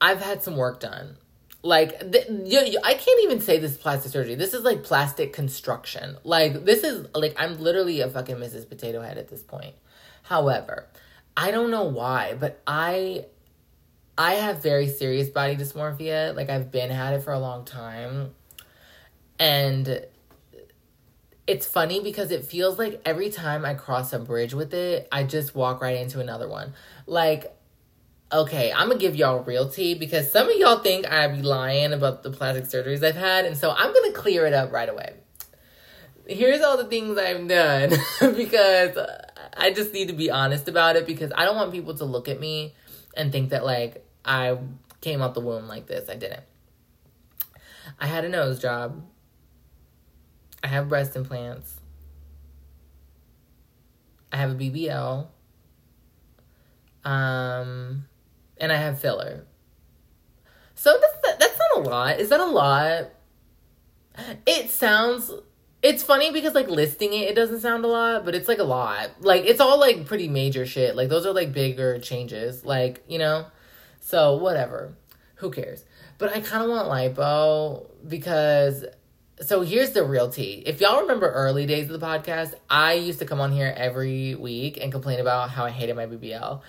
[0.01, 1.17] I've had some work done.
[1.63, 4.35] Like, th- you, you, I can't even say this is plastic surgery.
[4.35, 6.19] This is like plastic construction.
[6.25, 8.69] Like, this is like, I'm literally a fucking Mrs.
[8.69, 9.75] Potato Head at this point.
[10.25, 10.87] However,
[11.37, 13.27] I don't know why, but I
[14.17, 16.35] I have very serious body dysmorphia.
[16.35, 18.35] Like I've been had it for a long time.
[19.39, 20.07] And
[21.47, 25.25] it's funny because it feels like every time I cross a bridge with it, I
[25.25, 26.75] just walk right into another one.
[27.07, 27.55] Like
[28.33, 31.93] okay, I'm gonna give y'all real tea because some of y'all think I be lying
[31.93, 35.15] about the plastic surgeries I've had, and so I'm gonna clear it up right away.
[36.27, 37.91] Here's all the things I've done
[38.35, 38.99] because
[39.57, 42.29] I just need to be honest about it because I don't want people to look
[42.29, 42.75] at me
[43.17, 44.59] and think that like I
[45.01, 46.09] came out the womb like this.
[46.09, 46.43] I didn't.
[47.99, 49.05] I had a nose job.
[50.63, 51.81] I have breast implants.
[54.33, 55.27] I have a BBL.
[57.05, 58.07] Um,
[58.59, 59.45] and I have filler.
[60.75, 62.19] So that's that's not a lot.
[62.19, 63.11] Is that a lot?
[64.47, 65.31] It sounds
[65.85, 68.65] it's funny because like listing it, it doesn't sound a lot, but it's like a
[68.65, 69.11] lot.
[69.21, 70.97] Like it's all like pretty major shit.
[70.97, 72.65] Like those are like bigger changes.
[72.65, 73.47] Like you know,
[74.01, 74.95] so whatever.
[75.37, 75.85] Who cares?
[76.17, 78.87] But I kind of want lipo because.
[79.45, 80.63] So here's the real tea.
[80.65, 84.35] If y'all remember early days of the podcast, I used to come on here every
[84.35, 86.63] week and complain about how I hated my BBL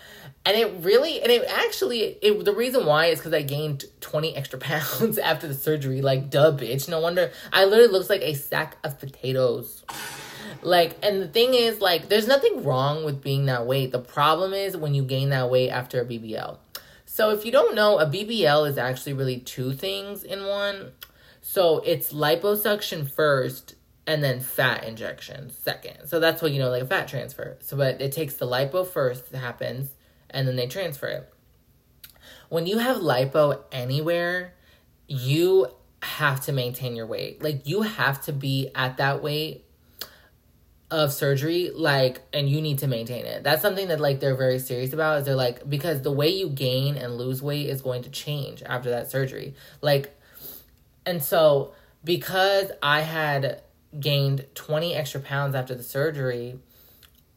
[0.45, 4.35] and it really and it actually it the reason why is because i gained 20
[4.35, 6.01] extra pounds after the surgery.
[6.01, 6.87] Like duh bitch.
[6.87, 7.31] No wonder.
[7.51, 9.83] I literally looks like a sack of potatoes.
[10.61, 13.91] Like and the thing is like there's nothing wrong with being that weight.
[13.91, 16.57] The problem is when you gain that weight after a bbl
[17.05, 20.91] so if you don't know a bbl is actually really two things in one
[21.55, 23.75] so it's liposuction first
[24.05, 27.75] and then fat injection second so that's what you know like a fat transfer so
[27.75, 29.95] but it takes the lipo first happens
[30.35, 31.33] and then they transfer it.
[32.49, 34.53] When you have lipo anywhere,
[35.07, 35.67] you
[36.03, 37.41] have to maintain your weight.
[37.41, 39.63] Like you have to be at that weight
[40.91, 43.43] of surgery like and you need to maintain it.
[43.43, 46.49] That's something that like they're very serious about is they're like because the way you
[46.49, 49.55] gain and lose weight is going to change after that surgery.
[49.81, 50.15] Like
[51.05, 53.61] and so because I had
[53.99, 56.59] gained 20 extra pounds after the surgery,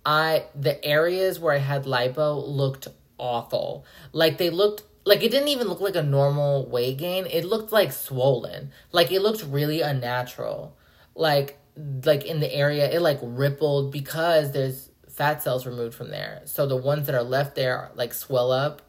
[0.04, 2.88] I the areas where I had lipo looked
[3.18, 3.84] awful.
[4.12, 7.26] Like they looked like it didn't even look like a normal weight gain.
[7.26, 8.72] It looked like swollen.
[8.92, 10.76] Like it looked really unnatural.
[11.14, 11.58] Like
[12.04, 16.42] like in the area it like rippled because there's fat cells removed from there.
[16.44, 18.82] So the ones that are left there like swell up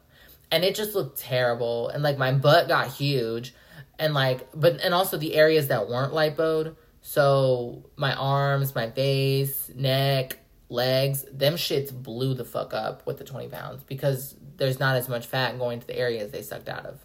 [0.50, 3.54] and it just looked terrible and like my butt got huge
[4.00, 9.70] and like but and also the areas that weren't lipoed so my arms my face
[9.74, 10.38] neck
[10.70, 15.08] legs, them shits blew the fuck up with the 20 pounds because there's not as
[15.08, 17.04] much fat going to the areas they sucked out of.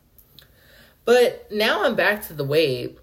[1.04, 3.00] But now I'm back to the weight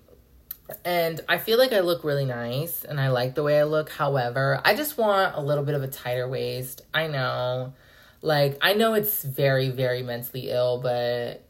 [0.85, 3.91] And I feel like I look really nice and I like the way I look.
[3.91, 6.83] However, I just want a little bit of a tighter waist.
[6.95, 7.75] I know.
[8.23, 11.45] Like, I know it's very, very mentally ill, but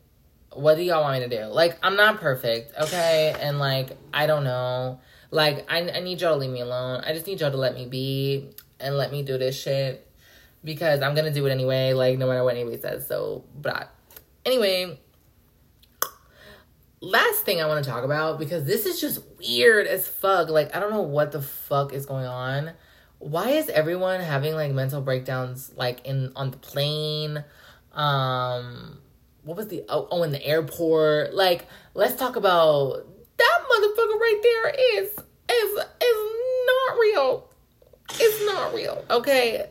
[0.55, 1.47] what do y'all want me to do?
[1.47, 3.35] Like, I'm not perfect, okay?
[3.41, 5.01] And like, I don't know.
[5.31, 7.03] Like, I, I need y'all to leave me alone.
[7.07, 10.07] I just need y'all to let me be and let me do this shit
[10.65, 13.07] because I'm gonna do it anyway, like, no matter what anybody says.
[13.07, 13.95] So, but
[14.45, 14.99] anyway,
[17.01, 20.49] last thing I want to talk about because this is just weird as fuck.
[20.49, 22.73] Like, I don't know what the fuck is going on.
[23.19, 27.45] Why is everyone having like mental breakdowns like in on the plane?
[27.93, 28.99] Um
[29.45, 31.35] what was the oh, oh in the airport?
[31.35, 34.71] Like, let's talk about that motherfucker right there
[35.01, 36.33] is is is
[36.67, 37.49] not real.
[38.15, 39.05] It's not real.
[39.11, 39.67] Okay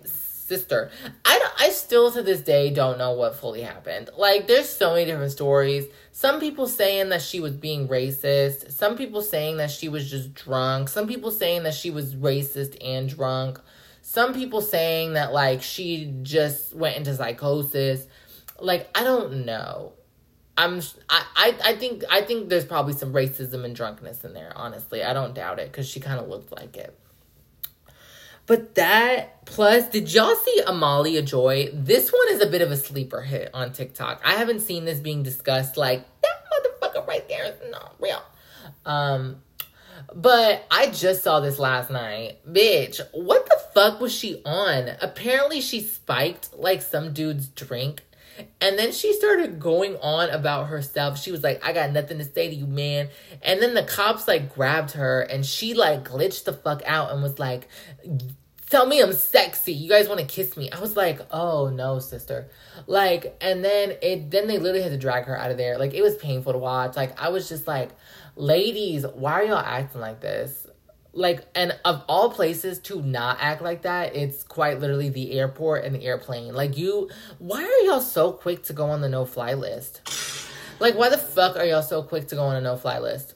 [0.51, 0.91] sister.
[1.23, 4.09] I don't, I still to this day don't know what fully happened.
[4.17, 5.85] Like there's so many different stories.
[6.11, 8.69] Some people saying that she was being racist.
[8.73, 10.89] Some people saying that she was just drunk.
[10.89, 13.61] Some people saying that she was racist and drunk.
[14.01, 18.05] Some people saying that like she just went into psychosis.
[18.61, 19.93] Like I don't know.
[20.57, 25.03] I'm I, I think I think there's probably some racism and drunkenness in there, honestly.
[25.03, 26.97] I don't doubt it cuz she kind of looked like it.
[28.45, 31.69] But that plus, did y'all see Amalia Joy?
[31.73, 34.21] This one is a bit of a sleeper hit on TikTok.
[34.25, 35.77] I haven't seen this being discussed.
[35.77, 38.21] Like that motherfucker right there is not real.
[38.85, 39.41] Um,
[40.13, 42.39] but I just saw this last night.
[42.47, 44.89] Bitch, what the fuck was she on?
[45.01, 48.01] Apparently, she spiked like some dude's drink.
[48.59, 51.19] And then she started going on about herself.
[51.19, 53.09] She was like, I got nothing to say to you, man.
[53.41, 57.21] And then the cops like grabbed her and she like glitched the fuck out and
[57.21, 57.67] was like,
[58.69, 59.73] tell me I'm sexy.
[59.73, 60.71] You guys want to kiss me.
[60.71, 62.49] I was like, oh no, sister.
[62.87, 65.77] Like, and then it then they literally had to drag her out of there.
[65.77, 66.95] Like it was painful to watch.
[66.95, 67.91] Like I was just like,
[68.35, 70.67] ladies, why are y'all acting like this?
[71.13, 75.83] Like, and of all places to not act like that, it's quite literally the airport
[75.83, 76.53] and the airplane.
[76.53, 80.01] Like you why are y'all so quick to go on the no fly list?
[80.79, 83.35] Like why the fuck are y'all so quick to go on a no fly list?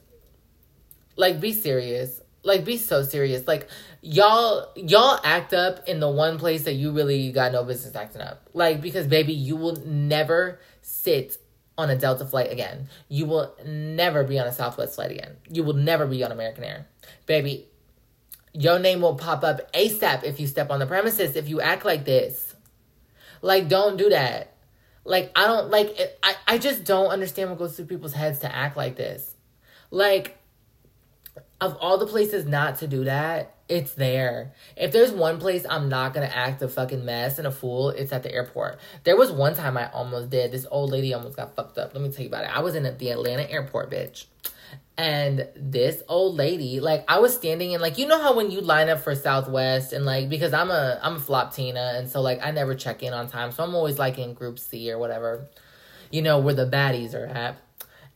[1.16, 2.20] Like be serious.
[2.42, 3.46] Like be so serious.
[3.46, 3.68] Like
[4.00, 8.22] y'all y'all act up in the one place that you really got no business acting
[8.22, 8.48] up.
[8.54, 11.36] Like because baby, you will never sit
[11.78, 12.88] on a Delta flight again.
[13.08, 15.36] You will never be on a Southwest flight again.
[15.50, 16.86] You will never be on American Air.
[17.26, 17.68] Baby,
[18.52, 21.84] your name will pop up ASAP if you step on the premises if you act
[21.84, 22.54] like this.
[23.42, 24.54] Like don't do that.
[25.04, 28.40] Like I don't like it, I I just don't understand what goes through people's heads
[28.40, 29.34] to act like this.
[29.90, 30.38] Like
[31.60, 34.52] of all the places not to do that, it's there.
[34.76, 38.12] If there's one place I'm not gonna act a fucking mess and a fool, it's
[38.12, 38.78] at the airport.
[39.04, 40.52] There was one time I almost did.
[40.52, 41.94] This old lady almost got fucked up.
[41.94, 42.56] Let me tell you about it.
[42.56, 44.26] I was in the Atlanta airport, bitch.
[44.98, 48.60] And this old lady, like I was standing in like you know how when you
[48.60, 52.22] line up for Southwest and like because I'm a I'm a flop Tina and so
[52.22, 53.52] like I never check in on time.
[53.52, 55.48] So I'm always like in group C or whatever.
[56.10, 57.58] You know, where the baddies are at.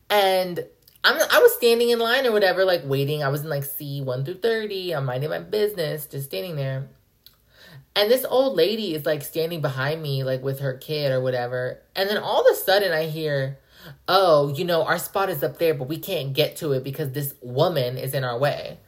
[0.09, 0.65] And
[1.03, 3.23] I'm I was standing in line or whatever, like waiting.
[3.23, 4.93] I was in like C one through thirty.
[4.93, 6.89] I'm minding my business, just standing there.
[7.97, 11.81] And this old lady is like standing behind me, like with her kid or whatever.
[11.97, 13.59] And then all of a sudden I hear,
[14.07, 17.13] Oh, you know, our spot is up there, but we can't get to it because
[17.13, 18.79] this woman is in our way.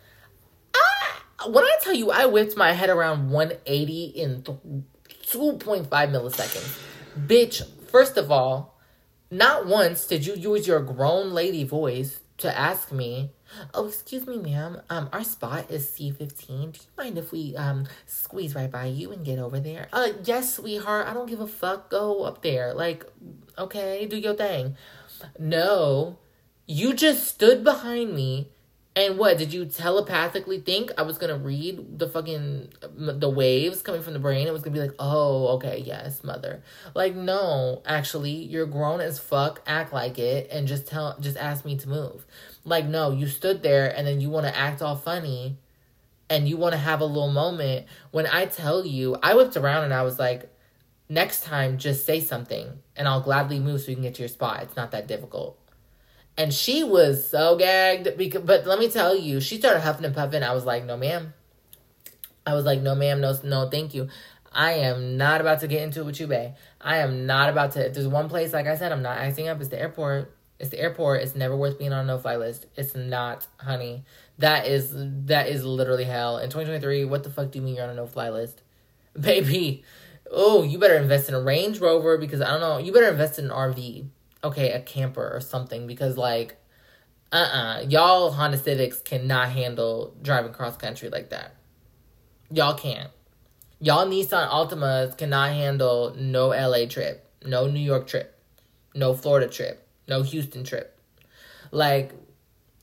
[0.74, 6.80] I, when I tell you I whipped my head around 180 in 2.5 milliseconds.
[7.26, 8.71] Bitch, first of all,
[9.32, 13.30] not once did you use your grown lady voice to ask me,
[13.72, 14.82] "Oh, excuse me, ma'am.
[14.90, 16.72] Um, our spot is C fifteen.
[16.72, 20.12] Do you mind if we um squeeze right by you and get over there?" Uh,
[20.22, 21.06] yes, sweetheart.
[21.06, 21.88] I don't give a fuck.
[21.88, 22.74] Go up there.
[22.74, 23.06] Like,
[23.56, 24.76] okay, do your thing.
[25.38, 26.18] No,
[26.66, 28.50] you just stood behind me
[28.94, 34.02] and what did you telepathically think I was gonna read the fucking the waves coming
[34.02, 34.46] from the brain?
[34.46, 36.62] It was gonna be like, oh, okay, yes, mother.
[36.94, 39.62] Like, no, actually, you're grown as fuck.
[39.66, 42.26] Act like it, and just tell, just ask me to move.
[42.64, 45.56] Like, no, you stood there, and then you want to act all funny,
[46.28, 47.86] and you want to have a little moment.
[48.10, 50.50] When I tell you, I whipped around and I was like,
[51.08, 54.28] next time, just say something, and I'll gladly move so you can get to your
[54.28, 54.62] spot.
[54.64, 55.58] It's not that difficult.
[56.36, 60.14] And she was so gagged because but let me tell you, she started huffing and
[60.14, 60.42] puffing.
[60.42, 61.34] I was like, no ma'am.
[62.46, 64.08] I was like, no ma'am, no no thank you.
[64.50, 66.52] I am not about to get into it with you, babe.
[66.80, 69.48] I am not about to if there's one place, like I said, I'm not acting
[69.48, 70.34] up, it's the airport.
[70.58, 71.22] It's the airport.
[71.22, 72.66] It's never worth being on a no fly list.
[72.76, 74.04] It's not, honey.
[74.38, 76.38] That is that is literally hell.
[76.38, 78.62] In 2023, what the fuck do you mean you're on a no fly list?
[79.20, 79.82] Baby,
[80.30, 82.78] oh, you better invest in a Range Rover because I don't know.
[82.78, 84.06] You better invest in an RV
[84.44, 86.56] okay, a camper or something because like
[87.32, 91.56] uh-uh, y'all Honda Civics cannot handle driving cross country like that.
[92.50, 93.10] Y'all can't.
[93.80, 98.38] Y'all Nissan Altimas cannot handle no LA trip, no New York trip,
[98.94, 100.98] no Florida trip, no Houston trip.
[101.70, 102.12] Like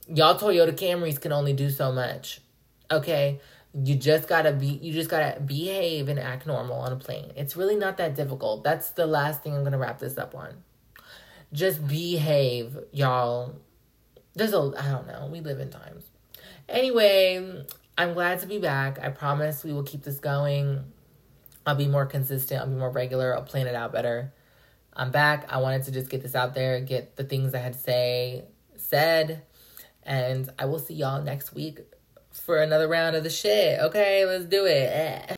[0.08, 2.42] y'all Toyota Camrys can only do so much.
[2.92, 3.40] Okay?
[3.74, 7.32] You just gotta be you just gotta behave and act normal on a plane.
[7.36, 8.64] It's really not that difficult.
[8.64, 10.64] That's the last thing I'm gonna wrap this up on.
[11.52, 13.56] Just behave, y'all.
[14.36, 16.06] There's a I don't know, we live in times.
[16.68, 17.66] Anyway,
[17.98, 19.00] I'm glad to be back.
[19.02, 20.84] I promise we will keep this going.
[21.66, 24.34] I'll be more consistent, I'll be more regular, I'll plan it out better.
[24.94, 25.46] I'm back.
[25.50, 28.46] I wanted to just get this out there, get the things I had to say
[28.76, 29.44] said,
[30.04, 31.80] and I will see y'all next week
[32.32, 33.80] for another round of the shit.
[33.80, 34.90] Okay, let's do it.
[34.92, 35.26] Eh.